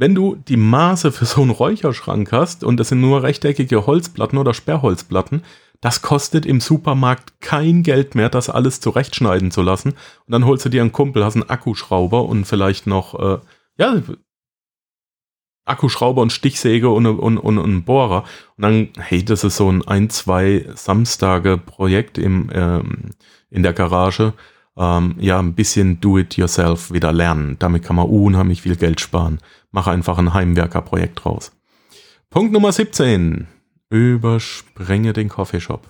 wenn 0.00 0.14
du 0.14 0.34
die 0.34 0.56
Maße 0.56 1.12
für 1.12 1.26
so 1.26 1.42
einen 1.42 1.50
Räucherschrank 1.50 2.32
hast 2.32 2.64
und 2.64 2.78
das 2.78 2.88
sind 2.88 3.02
nur 3.02 3.22
rechteckige 3.22 3.86
Holzplatten 3.86 4.38
oder 4.38 4.54
Sperrholzplatten, 4.54 5.42
das 5.82 6.00
kostet 6.00 6.46
im 6.46 6.60
Supermarkt 6.60 7.42
kein 7.42 7.82
Geld 7.82 8.14
mehr, 8.14 8.30
das 8.30 8.48
alles 8.48 8.80
zurechtschneiden 8.80 9.50
zu 9.50 9.60
lassen. 9.60 9.90
Und 9.90 10.32
dann 10.32 10.46
holst 10.46 10.64
du 10.64 10.70
dir 10.70 10.80
einen 10.80 10.92
Kumpel, 10.92 11.22
hast 11.22 11.34
einen 11.34 11.50
Akkuschrauber 11.50 12.24
und 12.24 12.46
vielleicht 12.46 12.86
noch, 12.86 13.18
äh, 13.18 13.38
ja, 13.76 14.02
Akkuschrauber 15.66 16.22
und 16.22 16.32
Stichsäge 16.32 16.88
und, 16.88 17.06
und, 17.06 17.18
und, 17.18 17.38
und 17.38 17.58
einen 17.58 17.84
Bohrer. 17.84 18.24
Und 18.56 18.62
dann, 18.62 18.88
hey, 18.96 19.22
das 19.22 19.44
ist 19.44 19.58
so 19.58 19.70
ein 19.70 19.86
ein, 19.86 20.08
zwei 20.08 20.66
Samstage 20.74 21.58
Projekt 21.58 22.16
im, 22.16 22.48
ähm, 22.54 23.10
in 23.50 23.62
der 23.62 23.74
Garage. 23.74 24.32
Ähm, 24.80 25.16
ja, 25.18 25.38
ein 25.38 25.54
bisschen 25.54 26.00
Do-it-yourself 26.00 26.90
wieder 26.90 27.12
lernen. 27.12 27.56
Damit 27.58 27.84
kann 27.84 27.96
man 27.96 28.08
unheimlich 28.08 28.62
viel 28.62 28.76
Geld 28.76 28.98
sparen. 28.98 29.38
Mach 29.70 29.86
einfach 29.86 30.16
ein 30.16 30.32
Heimwerkerprojekt 30.32 31.22
draus. 31.22 31.52
Punkt 32.30 32.50
Nummer 32.50 32.72
17. 32.72 33.46
Übersprenge 33.90 35.12
den 35.12 35.28
Coffeeshop. 35.28 35.86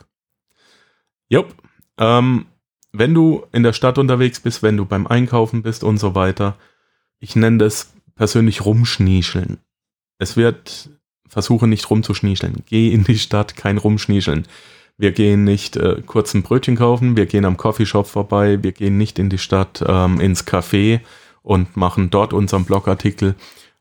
Jupp. 1.28 1.54
Ähm, 1.98 2.46
wenn 2.92 3.14
du 3.14 3.46
in 3.52 3.62
der 3.62 3.74
Stadt 3.74 3.96
unterwegs 3.96 4.40
bist, 4.40 4.64
wenn 4.64 4.76
du 4.76 4.84
beim 4.84 5.06
Einkaufen 5.06 5.62
bist 5.62 5.84
und 5.84 5.98
so 5.98 6.16
weiter, 6.16 6.56
ich 7.20 7.36
nenne 7.36 7.58
das 7.58 7.92
persönlich 8.16 8.64
rumschniescheln. 8.64 9.58
Es 10.18 10.36
wird, 10.36 10.90
versuche 11.28 11.68
nicht 11.68 11.88
rumzuschniescheln. 11.88 12.64
Geh 12.66 12.92
in 12.92 13.04
die 13.04 13.20
Stadt, 13.20 13.54
kein 13.54 13.78
Rumschniescheln. 13.78 14.48
Wir 15.00 15.12
gehen 15.12 15.44
nicht 15.44 15.76
äh, 15.76 16.02
kurz 16.04 16.34
ein 16.34 16.42
Brötchen 16.42 16.76
kaufen, 16.76 17.16
wir 17.16 17.24
gehen 17.24 17.46
am 17.46 17.56
Coffeeshop 17.56 18.06
vorbei, 18.06 18.62
wir 18.62 18.72
gehen 18.72 18.98
nicht 18.98 19.18
in 19.18 19.30
die 19.30 19.38
Stadt, 19.38 19.82
ähm, 19.86 20.20
ins 20.20 20.46
Café 20.46 21.00
und 21.42 21.74
machen 21.74 22.10
dort 22.10 22.34
unseren 22.34 22.66
Blogartikel. 22.66 23.34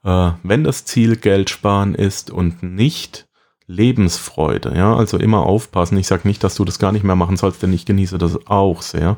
Äh, 0.06 0.32
wenn 0.44 0.64
das 0.64 0.86
Ziel 0.86 1.18
Geld 1.18 1.50
sparen 1.50 1.94
ist 1.94 2.32
und 2.32 2.64
nicht 2.64 3.28
Lebensfreude, 3.68 4.72
ja, 4.78 4.96
also 4.96 5.18
immer 5.18 5.46
aufpassen. 5.46 5.98
Ich 5.98 6.08
sage 6.08 6.26
nicht, 6.26 6.42
dass 6.42 6.56
du 6.56 6.64
das 6.64 6.80
gar 6.80 6.94
nicht 6.94 7.04
mehr 7.04 7.18
machen 7.18 7.36
sollst, 7.36 7.62
denn 7.64 7.74
ich 7.74 7.86
genieße 7.86 8.18
das 8.18 8.48
auch 8.48 8.82
sehr 8.82 9.18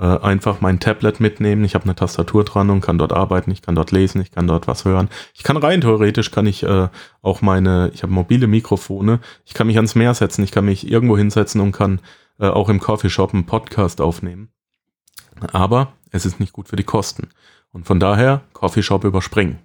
äh, 0.00 0.18
einfach 0.18 0.60
mein 0.62 0.80
Tablet 0.80 1.20
mitnehmen. 1.20 1.64
Ich 1.64 1.74
habe 1.74 1.84
eine 1.84 1.94
Tastatur 1.94 2.44
dran 2.44 2.70
und 2.70 2.80
kann 2.80 2.96
dort 2.96 3.12
arbeiten, 3.12 3.50
ich 3.50 3.60
kann 3.60 3.74
dort 3.74 3.92
lesen, 3.92 4.22
ich 4.22 4.30
kann 4.30 4.46
dort 4.46 4.66
was 4.66 4.84
hören. 4.84 5.10
Ich 5.34 5.42
kann 5.42 5.58
rein 5.58 5.82
theoretisch, 5.82 6.30
kann 6.30 6.46
ich 6.46 6.62
äh, 6.62 6.88
auch 7.20 7.42
meine, 7.42 7.90
ich 7.92 8.02
habe 8.02 8.12
mobile 8.12 8.46
Mikrofone, 8.46 9.20
ich 9.44 9.52
kann 9.52 9.66
mich 9.66 9.76
ans 9.76 9.94
Meer 9.94 10.14
setzen, 10.14 10.42
ich 10.42 10.52
kann 10.52 10.64
mich 10.64 10.90
irgendwo 10.90 11.18
hinsetzen 11.18 11.60
und 11.60 11.72
kann 11.72 12.00
äh, 12.38 12.46
auch 12.46 12.70
im 12.70 12.80
Coffeeshop 12.80 13.34
einen 13.34 13.44
Podcast 13.44 14.00
aufnehmen. 14.00 14.48
Aber 15.52 15.92
es 16.10 16.24
ist 16.24 16.40
nicht 16.40 16.52
gut 16.52 16.68
für 16.68 16.76
die 16.76 16.84
Kosten. 16.84 17.28
Und 17.72 17.86
von 17.86 18.00
daher 18.00 18.40
Coffeeshop 18.52 19.04
überspringen. 19.04 19.58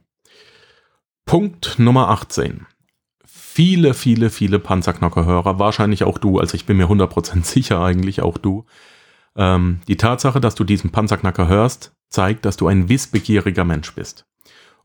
Punkt 1.25 1.79
Nummer 1.79 2.09
18 2.09 2.67
viele, 3.55 3.93
viele, 3.93 4.29
viele 4.29 4.59
Panzerknocker-Hörer, 4.59 5.59
wahrscheinlich 5.59 6.03
auch 6.03 6.17
du, 6.17 6.39
also 6.39 6.55
ich 6.55 6.65
bin 6.65 6.75
mir 6.75 6.87
100% 6.89 7.45
sicher 7.45 7.81
eigentlich 7.81 8.21
auch 8.21 8.37
du, 8.37 8.65
ähm, 9.35 9.79
die 9.87 9.97
Tatsache, 9.97 10.39
dass 10.39 10.55
du 10.55 10.63
diesen 10.63 10.91
Panzerknacker 10.91 11.47
hörst, 11.47 11.95
zeigt, 12.09 12.45
dass 12.45 12.57
du 12.57 12.67
ein 12.67 12.89
wissbegieriger 12.89 13.65
Mensch 13.65 13.93
bist. 13.93 14.25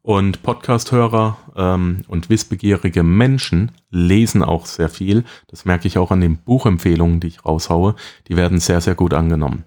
Und 0.03 0.43
Podcast-Hörer 0.43 1.37
ähm, 1.57 2.03
und 2.09 2.31
wissbegierige 2.31 3.03
Menschen 3.03 3.73
lesen 3.91 4.43
auch 4.43 4.65
sehr 4.65 4.89
viel. 4.89 5.25
Das 5.49 5.67
merke 5.67 5.87
ich 5.89 5.99
auch 5.99 6.11
an 6.11 6.23
den 6.23 6.39
Buchempfehlungen, 6.39 7.21
die 7.21 7.27
ich 7.29 7.45
raushaue. 7.45 7.95
Die 8.29 8.37
werden 8.37 8.61
sehr, 8.61 8.81
sehr 8.81 8.95
gut 8.95 9.13
angenommen. 9.13 9.65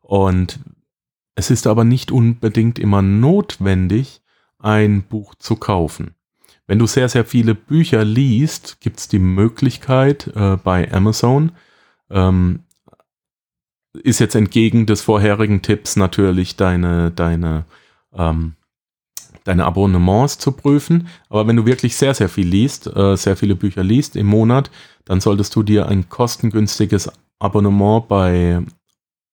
Und 0.00 0.58
es 1.36 1.50
ist 1.50 1.66
aber 1.66 1.84
nicht 1.84 2.10
unbedingt 2.10 2.78
immer 2.78 3.02
notwendig, 3.02 4.22
ein 4.58 5.02
Buch 5.04 5.34
zu 5.36 5.54
kaufen. 5.54 6.14
Wenn 6.66 6.80
du 6.80 6.86
sehr, 6.86 7.08
sehr 7.08 7.24
viele 7.24 7.54
Bücher 7.54 8.04
liest, 8.04 8.80
gibt 8.80 8.98
es 8.98 9.06
die 9.06 9.20
Möglichkeit 9.20 10.32
äh, 10.34 10.56
bei 10.56 10.90
Amazon 10.92 11.52
ähm, 12.10 12.64
ist 14.02 14.18
jetzt 14.18 14.34
entgegen 14.34 14.86
des 14.86 15.02
vorherigen 15.02 15.62
Tipps 15.62 15.96
natürlich 15.96 16.56
deine, 16.56 17.10
deine, 17.10 17.64
ähm, 18.14 18.54
deine 19.44 19.64
Abonnements 19.64 20.38
zu 20.38 20.52
prüfen. 20.52 21.08
Aber 21.28 21.46
wenn 21.46 21.56
du 21.56 21.66
wirklich 21.66 21.96
sehr, 21.96 22.14
sehr 22.14 22.28
viel 22.28 22.46
liest, 22.46 22.86
äh, 22.86 23.16
sehr 23.16 23.36
viele 23.36 23.56
Bücher 23.56 23.84
liest 23.84 24.16
im 24.16 24.26
Monat, 24.26 24.70
dann 25.04 25.20
solltest 25.20 25.54
du 25.54 25.62
dir 25.62 25.88
ein 25.88 26.08
kostengünstiges 26.08 27.10
Abonnement 27.38 28.08
bei 28.08 28.62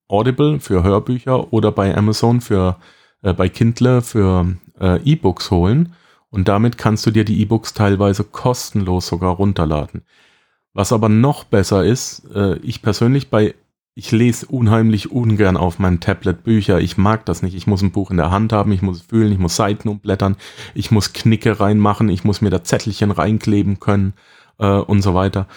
Audible 0.07 0.59
für 0.59 0.83
Hörbücher 0.83 1.51
oder 1.53 1.71
bei 1.71 1.95
Amazon 1.95 2.41
für 2.41 2.77
äh, 3.23 3.33
bei 3.33 3.49
Kindle 3.49 4.01
für 4.01 4.55
äh, 4.79 5.01
E-Books 5.03 5.49
holen. 5.49 5.93
Und 6.29 6.47
damit 6.47 6.77
kannst 6.77 7.05
du 7.05 7.11
dir 7.11 7.25
die 7.25 7.41
E-Books 7.41 7.73
teilweise 7.73 8.23
kostenlos 8.23 9.07
sogar 9.07 9.35
runterladen. 9.35 10.03
Was 10.73 10.91
aber 10.91 11.09
noch 11.09 11.43
besser 11.43 11.85
ist, 11.85 12.23
äh, 12.33 12.57
ich 12.57 12.81
persönlich 12.81 13.29
bei 13.29 13.55
ich 13.95 14.11
lese 14.11 14.47
unheimlich 14.47 15.11
ungern 15.11 15.55
auf 15.55 15.77
meinem 15.77 15.99
Tablet 15.99 16.43
Bücher. 16.43 16.79
Ich 16.79 16.97
mag 16.97 17.25
das 17.25 17.43
nicht. 17.43 17.53
Ich 17.53 17.67
muss 17.67 17.81
ein 17.81 17.91
Buch 17.91 18.09
in 18.09 18.17
der 18.17 18.31
Hand 18.31 18.51
haben, 18.51 18.71
ich 18.71 18.81
muss 18.81 18.97
es 18.97 19.03
fühlen, 19.03 19.31
ich 19.31 19.37
muss 19.37 19.55
Seiten 19.55 19.87
umblättern, 19.87 20.35
ich 20.73 20.89
muss 20.89 21.13
Knicke 21.13 21.59
reinmachen, 21.59 22.09
ich 22.09 22.23
muss 22.23 22.41
mir 22.41 22.49
da 22.49 22.63
Zettelchen 22.63 23.11
reinkleben 23.11 23.79
können 23.79 24.13
äh, 24.57 24.65
und 24.65 25.01
so 25.03 25.13
weiter. 25.13 25.47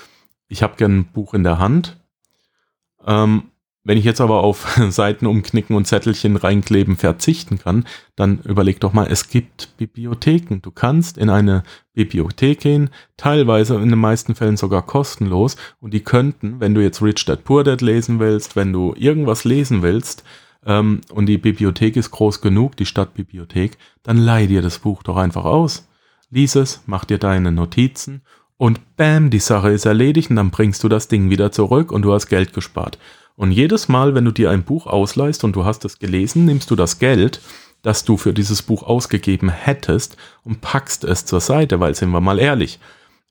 Ich 0.49 0.63
habe 0.63 0.77
gern 0.77 0.99
ein 0.99 1.05
Buch 1.07 1.33
in 1.33 1.45
der 1.45 1.59
Hand. 1.59 1.99
Ähm, 3.07 3.45
wenn 3.87 3.99
ich 3.99 4.05
jetzt 4.05 4.21
aber 4.21 4.43
auf 4.43 4.77
Seiten 4.91 5.27
umknicken 5.27 5.77
und 5.77 5.87
Zettelchen 5.87 6.35
reinkleben 6.37 6.97
verzichten 6.97 7.59
kann, 7.59 7.87
dann 8.17 8.41
überleg 8.41 8.81
doch 8.81 8.93
mal, 8.93 9.07
es 9.09 9.29
gibt 9.29 9.77
Bibliotheken. 9.77 10.59
Du 10.61 10.73
kannst 10.73 11.17
in 11.17 11.31
eine 11.31 11.63
Bibliothek 11.95 12.61
gehen, 12.61 12.91
teilweise 13.17 13.77
in 13.77 13.89
den 13.89 13.99
meisten 13.99 14.35
Fällen 14.35 14.57
sogar 14.57 14.83
kostenlos 14.83 15.57
und 15.81 15.95
die 15.95 16.03
könnten, 16.03 16.59
wenn 16.59 16.75
du 16.75 16.83
jetzt 16.83 17.01
Rich 17.01 17.25
Dad 17.27 17.45
Poor 17.45 17.63
Dad 17.63 17.81
lesen 17.81 18.19
willst, 18.19 18.57
wenn 18.57 18.73
du 18.73 18.93
irgendwas 18.99 19.45
lesen 19.45 19.83
willst 19.83 20.25
ähm, 20.67 21.01
und 21.13 21.27
die 21.27 21.39
Bibliothek 21.39 21.97
ist 21.97 22.11
groß 22.11 22.41
genug, 22.41 22.77
die 22.77 22.87
Stadtbibliothek, 22.87 23.79
dann 24.03 24.19
leih 24.19 24.47
dir 24.47 24.63
das 24.63 24.81
Buch 24.81 25.05
doch 25.05 25.17
einfach 25.17 25.45
aus. 25.45 25.89
Lies 26.29 26.57
es, 26.57 26.83
mach 26.87 27.05
dir 27.05 27.19
deine 27.19 27.53
Notizen 27.53 28.23
und 28.57 28.97
bam, 28.97 29.31
die 29.31 29.39
Sache 29.39 29.71
ist 29.71 29.87
erledigt 29.87 30.31
und 30.31 30.37
dann 30.37 30.51
bringst 30.51 30.83
du 30.83 30.89
das 30.89 31.07
Ding 31.07 31.31
wieder 31.31 31.53
zurück 31.53 31.93
und 31.93 32.03
du 32.03 32.13
hast 32.13 32.27
Geld 32.27 32.53
gespart. 32.53 32.99
Und 33.37 33.53
jedes 33.53 33.89
Mal, 33.89 34.15
wenn 34.15 34.25
du 34.25 34.33
dir 34.33 34.51
ein 34.51 34.65
Buch 34.65 34.87
ausleihst 34.87 35.45
und 35.45 35.55
du 35.55 35.65
hast 35.65 35.85
es 35.85 35.99
gelesen, 35.99 36.47
nimmst 36.47 36.71
du 36.71 36.77
das 36.77 36.99
Geld, 36.99 37.41
das 37.83 38.05
du 38.05 38.17
für 38.17 38.33
dieses 38.33 38.63
Buch 38.63 38.83
ausgegeben 38.83 39.51
hättest 39.51 40.17
und 40.43 40.63
packst 40.63 41.05
es 41.05 41.27
zur 41.27 41.41
Seite, 41.41 41.79
weil 41.79 41.95
sind 41.95 42.11
wir 42.11 42.21
mal 42.21 42.39
ehrlich, 42.39 42.81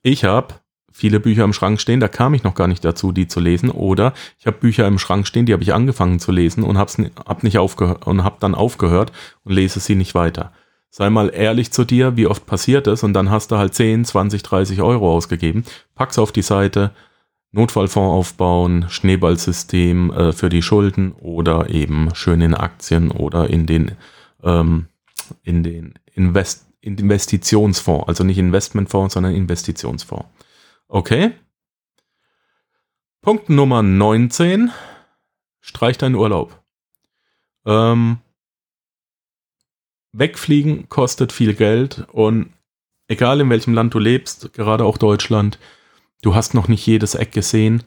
ich 0.04 0.24
habe 0.24 0.54
viele 0.96 1.20
Bücher 1.20 1.44
im 1.44 1.52
Schrank 1.52 1.82
stehen, 1.82 2.00
da 2.00 2.08
kam 2.08 2.34
ich 2.36 2.44
noch 2.44 2.56
gar 2.56 2.68
nicht 2.68 2.86
dazu, 2.86 3.12
die 3.12 3.28
zu 3.28 3.42
lesen. 3.42 3.70
Oder 3.70 4.14
ich 4.40 4.48
habe 4.48 4.58
Bücher 4.58 4.88
im 4.88 4.98
Schrank 4.98 5.28
stehen, 5.28 5.46
die 5.46 5.52
habe 5.52 5.64
ich 5.64 5.74
angefangen 5.74 6.20
zu 6.20 6.32
lesen 6.32 6.64
und 6.64 6.78
habe 6.78 7.12
hab 7.26 7.44
nicht 7.44 7.58
aufgehört 7.58 8.08
und 8.08 8.24
habe 8.24 8.38
dann 8.40 8.56
aufgehört 8.56 9.12
und 9.44 9.52
lese 9.52 9.82
sie 9.82 9.96
nicht 9.96 10.16
weiter. 10.16 10.54
sei 10.90 11.10
mal 11.10 11.32
ehrlich 11.34 11.74
zu 11.74 11.84
dir, 11.84 12.16
wie 12.16 12.28
oft 12.28 12.46
passiert 12.46 12.88
es 12.88 13.04
und 13.04 13.12
dann 13.12 13.30
hast 13.30 13.52
du 13.52 13.58
halt 13.58 13.74
10, 13.74 14.06
20, 14.06 14.44
30 14.44 14.82
Euro 14.82 15.14
ausgegeben, 15.14 15.66
pack's 15.96 16.18
auf 16.18 16.32
die 16.32 16.42
Seite, 16.42 16.92
Notfallfonds 17.56 18.14
aufbauen, 18.14 18.86
Schneeballsystem 18.90 20.12
äh, 20.12 20.34
für 20.34 20.50
die 20.50 20.62
Schulden 20.62 21.14
oder 21.14 21.70
eben 21.70 22.14
schön 22.14 22.42
in 22.42 22.54
Aktien 22.54 23.12
oder 23.12 23.50
in 23.50 23.66
den, 23.66 23.92
ähm, 24.44 24.88
in 25.42 25.64
den 25.64 25.94
Invest 26.14 26.66
Investitionsfonds, 26.82 28.08
also 28.08 28.24
nicht 28.24 28.38
Investmentfonds, 28.38 29.16
sondern 29.16 29.34
Investitionsfonds. 29.34 30.28
Okay? 30.88 31.32
Punkt 33.22 33.50
Nummer 33.50 33.82
19. 33.82 34.70
Streich 35.62 35.98
deinen 35.98 36.14
Urlaub. 36.14 36.62
Ähm, 37.66 38.20
wegfliegen 40.12 40.88
kostet 40.90 41.32
viel 41.32 41.56
Geld 41.56 42.06
und 42.12 42.54
egal 43.08 43.42
in 43.42 43.50
welchem 43.50 43.74
Land 43.74 43.96
du 43.96 44.00
lebst, 44.00 44.54
gerade 44.54 44.84
auch 44.84 45.00
Deutschland, 45.00 45.58
du 46.26 46.34
hast 46.34 46.54
noch 46.56 46.68
nicht 46.68 46.86
jedes 46.86 47.14
Eck 47.14 47.32
gesehen 47.32 47.84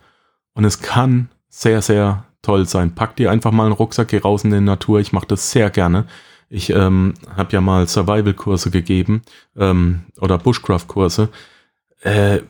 und 0.55 0.65
es 0.65 0.81
kann 0.81 1.29
sehr, 1.49 1.83
sehr 1.83 2.25
toll 2.41 2.67
sein. 2.67 2.95
Pack 2.95 3.17
dir 3.17 3.31
einfach 3.33 3.51
mal 3.51 3.65
einen 3.65 3.73
Rucksack, 3.73 4.09
geh 4.09 4.19
raus 4.19 4.45
in 4.45 4.53
die 4.53 4.61
Natur. 4.61 5.01
Ich 5.01 5.13
mache 5.13 5.27
das 5.27 5.51
sehr 5.51 5.71
gerne. 5.71 6.07
Ich 6.49 6.71
ähm, 6.71 7.15
habe 7.37 7.53
ja 7.53 7.61
mal 7.61 7.89
Survival-Kurse 7.89 8.71
gegeben 8.71 9.23
ähm, 9.57 10.05
oder 10.21 10.39
Bushcraft-Kurse. 10.39 11.31
Äh, 12.01 12.41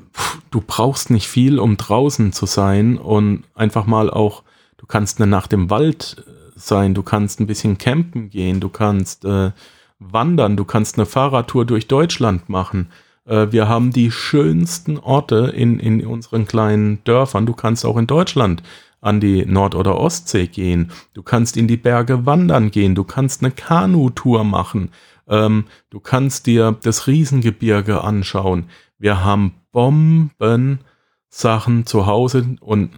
du 0.50 0.60
brauchst 0.60 1.10
nicht 1.10 1.26
viel, 1.26 1.58
um 1.58 1.78
draußen 1.78 2.32
zu 2.32 2.44
sein 2.44 2.98
und 2.98 3.44
einfach 3.54 3.86
mal 3.86 4.10
auch, 4.10 4.42
du 4.76 4.86
kannst 4.86 5.20
eine 5.20 5.28
Nacht 5.28 5.54
im 5.54 5.70
Wald 5.70 6.22
äh, 6.26 6.30
sein, 6.54 6.92
du 6.92 7.02
kannst 7.02 7.40
ein 7.40 7.46
bisschen 7.46 7.78
campen 7.78 8.28
gehen, 8.28 8.60
du 8.60 8.68
kannst 8.68 9.24
äh, 9.24 9.52
wandern, 9.98 10.56
du 10.56 10.64
kannst 10.64 10.98
eine 10.98 11.06
Fahrradtour 11.06 11.64
durch 11.64 11.88
Deutschland 11.88 12.50
machen. 12.50 12.90
Äh, 13.28 13.52
wir 13.52 13.68
haben 13.68 13.92
die 13.92 14.10
schönsten 14.10 14.98
Orte 14.98 15.52
in, 15.54 15.78
in 15.78 16.04
unseren 16.04 16.46
kleinen 16.46 17.04
Dörfern. 17.04 17.46
Du 17.46 17.52
kannst 17.52 17.84
auch 17.84 17.96
in 17.96 18.06
Deutschland 18.06 18.62
an 19.00 19.20
die 19.20 19.46
Nord- 19.46 19.76
oder 19.76 19.98
Ostsee 19.98 20.48
gehen. 20.48 20.90
Du 21.12 21.22
kannst 21.22 21.56
in 21.56 21.68
die 21.68 21.76
Berge 21.76 22.26
wandern 22.26 22.70
gehen. 22.70 22.94
Du 22.94 23.04
kannst 23.04 23.42
eine 23.42 23.52
Kanutour 23.52 24.42
machen. 24.42 24.90
Ähm, 25.28 25.66
du 25.90 26.00
kannst 26.00 26.46
dir 26.46 26.76
das 26.82 27.06
Riesengebirge 27.06 28.02
anschauen. 28.02 28.64
Wir 28.98 29.24
haben 29.24 29.54
Bomben 29.70 30.80
Sachen 31.28 31.86
zu 31.86 32.06
Hause 32.06 32.56
und 32.60 32.90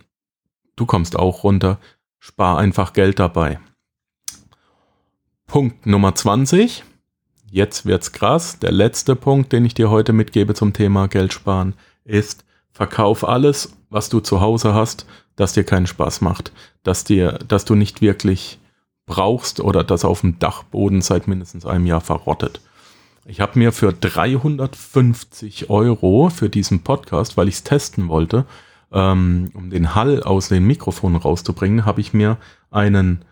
du 0.76 0.86
kommst 0.86 1.18
auch 1.18 1.44
runter. 1.44 1.78
Spar 2.20 2.58
einfach 2.58 2.92
Geld 2.92 3.18
dabei. 3.18 3.58
Punkt 5.46 5.84
Nummer 5.84 6.14
20 6.14 6.84
jetzt 7.50 7.84
wird's 7.86 8.12
krass. 8.12 8.58
Der 8.58 8.72
letzte 8.72 9.16
Punkt, 9.16 9.52
den 9.52 9.64
ich 9.64 9.74
dir 9.74 9.90
heute 9.90 10.12
mitgebe 10.12 10.54
zum 10.54 10.72
Thema 10.72 11.08
Geld 11.08 11.32
sparen, 11.32 11.74
ist, 12.04 12.44
verkauf 12.72 13.28
alles, 13.28 13.76
was 13.90 14.08
du 14.08 14.20
zu 14.20 14.40
Hause 14.40 14.74
hast, 14.74 15.06
das 15.36 15.52
dir 15.52 15.64
keinen 15.64 15.86
Spaß 15.86 16.20
macht, 16.20 16.52
dass 16.82 17.04
dir, 17.04 17.38
dass 17.46 17.64
du 17.64 17.74
nicht 17.74 18.00
wirklich 18.00 18.58
brauchst 19.06 19.60
oder 19.60 19.84
das 19.84 20.04
auf 20.04 20.20
dem 20.20 20.38
Dachboden 20.38 21.02
seit 21.02 21.26
mindestens 21.26 21.66
einem 21.66 21.86
Jahr 21.86 22.00
verrottet. 22.00 22.60
Ich 23.26 23.40
habe 23.40 23.58
mir 23.58 23.72
für 23.72 23.92
350 23.92 25.68
Euro 25.68 26.30
für 26.30 26.48
diesen 26.48 26.82
Podcast, 26.82 27.36
weil 27.36 27.48
ich 27.48 27.56
es 27.56 27.64
testen 27.64 28.08
wollte, 28.08 28.46
ähm, 28.92 29.50
um 29.54 29.70
den 29.70 29.94
Hall 29.94 30.22
aus 30.22 30.48
den 30.48 30.66
Mikrofonen 30.66 31.16
rauszubringen, 31.16 31.84
habe 31.84 32.00
ich 32.00 32.12
mir 32.12 32.38
einen 32.70 33.24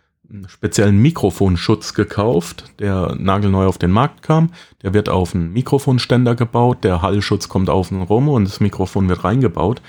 speziellen 0.48 0.98
Mikrofonschutz 0.98 1.94
gekauft, 1.94 2.64
der 2.78 3.14
nagelneu 3.18 3.66
auf 3.66 3.78
den 3.78 3.90
Markt 3.90 4.22
kam. 4.22 4.50
Der 4.82 4.92
wird 4.94 5.08
auf 5.08 5.34
einen 5.34 5.52
Mikrofonständer 5.52 6.34
gebaut, 6.34 6.84
der 6.84 7.02
Hallschutz 7.02 7.48
kommt 7.48 7.70
außen 7.70 8.02
rum 8.02 8.28
und 8.28 8.44
das 8.44 8.60
Mikrofon 8.60 9.08
wird 9.08 9.24
reingebaut. 9.24 9.80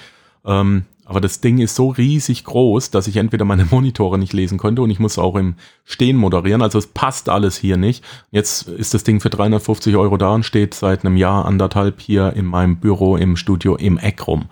Ähm, 0.45 0.85
aber 1.09 1.21
das 1.21 1.41
Ding 1.41 1.57
ist 1.57 1.75
so 1.75 1.89
riesig 1.89 2.43
groß, 2.43 2.91
dass 2.91 3.07
ich 3.07 3.17
entweder 3.17 3.43
meine 3.43 3.65
Monitore 3.71 4.19
nicht 4.19 4.31
lesen 4.31 4.59
konnte 4.59 4.83
und 4.83 4.91
ich 4.91 4.99
muss 4.99 5.17
auch 5.17 5.35
im 5.35 5.55
Stehen 5.83 6.15
moderieren. 6.15 6.61
Also 6.61 6.77
es 6.77 6.87
passt 6.87 7.29
alles 7.29 7.57
hier 7.57 7.77
nicht. 7.77 8.05
Jetzt 8.31 8.67
ist 8.67 8.93
das 8.93 9.03
Ding 9.03 9.19
für 9.19 9.31
350 9.31 9.95
Euro 9.95 10.17
da 10.17 10.35
und 10.35 10.45
steht 10.45 10.73
seit 10.73 11.03
einem 11.03 11.17
Jahr, 11.17 11.45
anderthalb 11.45 11.99
hier 11.99 12.33
in 12.33 12.45
meinem 12.45 12.77
Büro 12.77 13.17
im 13.17 13.35
Studio 13.37 13.75
im 13.75 13.97
Eck 13.97 14.27
rum. 14.27 14.49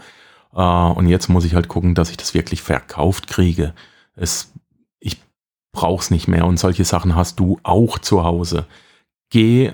Äh, 0.55 0.61
und 0.61 1.07
jetzt 1.07 1.29
muss 1.29 1.45
ich 1.45 1.53
halt 1.53 1.67
gucken, 1.67 1.95
dass 1.95 2.09
ich 2.09 2.17
das 2.17 2.33
wirklich 2.33 2.61
verkauft 2.63 3.27
kriege. 3.27 3.73
Es 4.15 4.51
brauchst 5.77 6.09
nicht 6.09 6.27
mehr 6.27 6.47
und 6.47 6.57
solche 6.57 6.85
Sachen 6.85 7.15
hast 7.15 7.39
du 7.39 7.59
auch 7.61 7.99
zu 7.99 8.23
Hause. 8.23 8.65
Geh, 9.29 9.71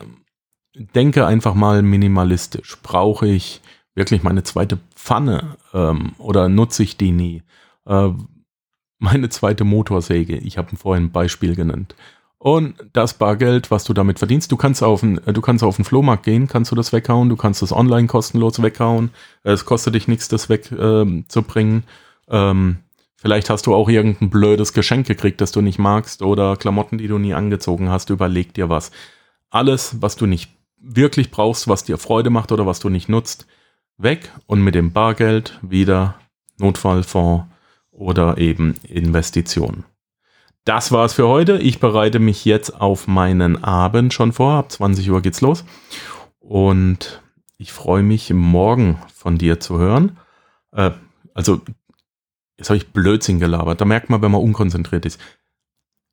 denke 0.76 1.26
einfach 1.26 1.54
mal 1.54 1.82
minimalistisch. 1.82 2.78
Brauche 2.84 3.26
ich 3.26 3.62
wirklich 3.96 4.22
meine 4.22 4.44
zweite 4.44 4.80
Pfanne 4.96 5.56
ähm, 5.74 6.12
oder 6.18 6.50
nutze 6.50 6.84
ich 6.84 6.98
die 6.98 7.14
nie? 7.14 7.42
Äh, 7.86 8.10
meine 9.00 9.30
zweite 9.30 9.64
Motorsäge, 9.64 10.36
ich 10.36 10.58
habe 10.58 10.76
vorhin 10.76 11.06
ein 11.06 11.12
Beispiel 11.14 11.56
genannt. 11.56 11.96
Und 12.38 12.76
das 12.92 13.14
Bargeld, 13.14 13.72
was 13.72 13.86
du 13.86 13.94
damit 13.94 14.20
verdienst, 14.20 14.52
du 14.52 14.58
kannst 14.58 14.84
auf 14.84 15.00
den, 15.00 15.22
du 15.26 15.40
kannst 15.40 15.64
auf 15.64 15.78
den 15.78 15.86
Flohmarkt 15.86 16.24
gehen, 16.24 16.50
kannst 16.50 16.70
du 16.70 16.76
das 16.76 16.92
weghauen, 16.92 17.30
du 17.30 17.38
kannst 17.38 17.62
das 17.62 17.72
online 17.72 18.08
kostenlos 18.08 18.62
weghauen. 18.62 19.12
Es 19.44 19.64
kostet 19.64 19.96
dich 19.96 20.10
nichts, 20.10 20.28
das 20.28 20.50
wegzubringen. 20.50 21.84
Ähm, 22.28 22.42
ähm, 22.52 22.78
Vielleicht 23.24 23.50
hast 23.50 23.68
du 23.68 23.74
auch 23.74 23.88
irgendein 23.88 24.30
blödes 24.30 24.74
Geschenk 24.74 25.08
gekriegt, 25.08 25.40
das 25.40 25.54
du 25.54 25.62
nicht 25.62 25.80
magst 25.80 26.22
oder 26.22 26.58
Klamotten, 26.58 26.98
die 26.98 27.08
du 27.08 27.18
nie 27.18 27.34
angezogen 27.34 27.88
hast. 27.88 28.10
Überleg 28.10 28.54
dir 28.54 28.68
was. 28.68 28.92
Alles, 29.50 30.02
was 30.02 30.18
du 30.18 30.26
nicht 30.26 30.52
wirklich 30.78 31.32
brauchst, 31.32 31.70
was 31.70 31.86
dir 31.86 31.98
Freude 31.98 32.30
macht 32.30 32.52
oder 32.52 32.66
was 32.66 32.82
du 32.82 32.90
nicht 32.90 33.08
nutzt, 33.08 33.48
weg 33.98 34.30
und 34.46 34.62
mit 34.62 34.76
dem 34.76 34.92
Bargeld 34.92 35.58
wieder 35.62 36.16
Notfallfonds 36.58 37.46
oder 37.92 38.40
eben 38.40 38.76
Investitionen. 38.90 39.86
Das 40.66 40.92
war's 40.92 41.14
für 41.14 41.30
heute. 41.30 41.58
Ich 41.60 41.80
bereite 41.80 42.20
mich 42.20 42.44
jetzt 42.44 42.72
auf 42.72 43.08
meinen 43.08 43.64
Abend 43.64 44.14
schon 44.14 44.34
vor. 44.34 44.56
Ab 44.56 44.70
20 44.70 45.10
Uhr 45.10 45.22
geht's 45.22 45.40
los. 45.40 45.64
Und 46.42 47.22
ich 47.58 47.72
freue 47.72 48.04
mich, 48.04 48.34
morgen 48.34 49.02
von 49.16 49.38
dir 49.38 49.62
zu 49.62 49.80
hören. 49.80 50.18
Äh, 50.74 50.92
also 51.34 51.62
Jetzt 52.64 52.70
habe 52.70 52.78
ich 52.78 52.94
Blödsinn 52.94 53.42
gelabert. 53.42 53.82
Da 53.82 53.84
merkt 53.84 54.10
man, 54.10 54.22
wenn 54.22 54.32
man 54.32 54.40
unkonzentriert 54.40 55.06
ist. 55.06 55.20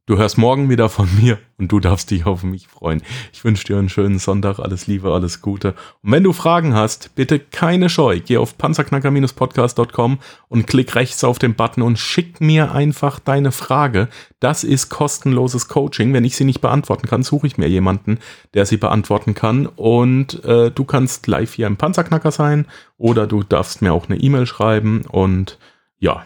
Du 0.07 0.19
hörst 0.19 0.37
morgen 0.37 0.69
wieder 0.69 0.89
von 0.89 1.09
mir 1.23 1.39
und 1.59 1.71
du 1.71 1.79
darfst 1.79 2.11
dich 2.11 2.27
auf 2.27 2.43
mich 2.43 2.67
freuen. 2.67 3.03
Ich 3.33 3.45
wünsche 3.45 3.65
dir 3.67 3.79
einen 3.79 3.89
schönen 3.89 4.19
Sonntag, 4.19 4.59
alles 4.59 4.89
Liebe, 4.89 5.15
alles 5.15 5.43
Gute. 5.43 5.77
Und 6.03 6.11
wenn 6.11 6.25
du 6.25 6.33
Fragen 6.33 6.75
hast, 6.75 7.15
bitte 7.15 7.39
keine 7.39 7.89
Scheu. 7.89 8.19
Geh 8.19 8.39
auf 8.39 8.59
panzerknacker-podcast.com 8.59 10.19
und 10.49 10.67
klick 10.67 10.97
rechts 10.97 11.23
auf 11.23 11.39
den 11.39 11.55
Button 11.55 11.83
und 11.83 12.01
schick 12.01 12.41
mir 12.41 12.73
einfach 12.73 13.21
deine 13.21 13.53
Frage. 13.53 14.09
Das 14.41 14.65
ist 14.65 14.89
kostenloses 14.89 15.69
Coaching. 15.69 16.13
Wenn 16.13 16.25
ich 16.25 16.35
sie 16.35 16.43
nicht 16.43 16.61
beantworten 16.61 17.07
kann, 17.07 17.23
suche 17.23 17.47
ich 17.47 17.59
mir 17.59 17.69
jemanden, 17.69 18.19
der 18.55 18.67
sie 18.67 18.77
beantworten 18.77 19.35
kann. 19.35 19.67
Und 19.67 20.43
äh, 20.45 20.73
du 20.73 20.83
kannst 20.83 21.29
live 21.29 21.55
hier 21.55 21.69
im 21.69 21.77
Panzerknacker 21.77 22.33
sein 22.33 22.67
oder 22.99 23.29
du 23.29 23.45
darfst 23.45 23.83
mir 23.83 23.93
auch 23.93 24.09
eine 24.09 24.19
E-Mail 24.19 24.47
schreiben 24.47 25.03
und 25.03 25.57
ja, 26.01 26.25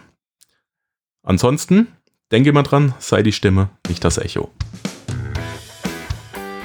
Ansonsten, 1.24 1.88
denke 2.30 2.52
mal 2.52 2.62
dran, 2.62 2.94
sei 2.98 3.22
die 3.22 3.32
Stimme, 3.32 3.70
nicht 3.88 4.04
das 4.04 4.18
Echo. 4.18 4.50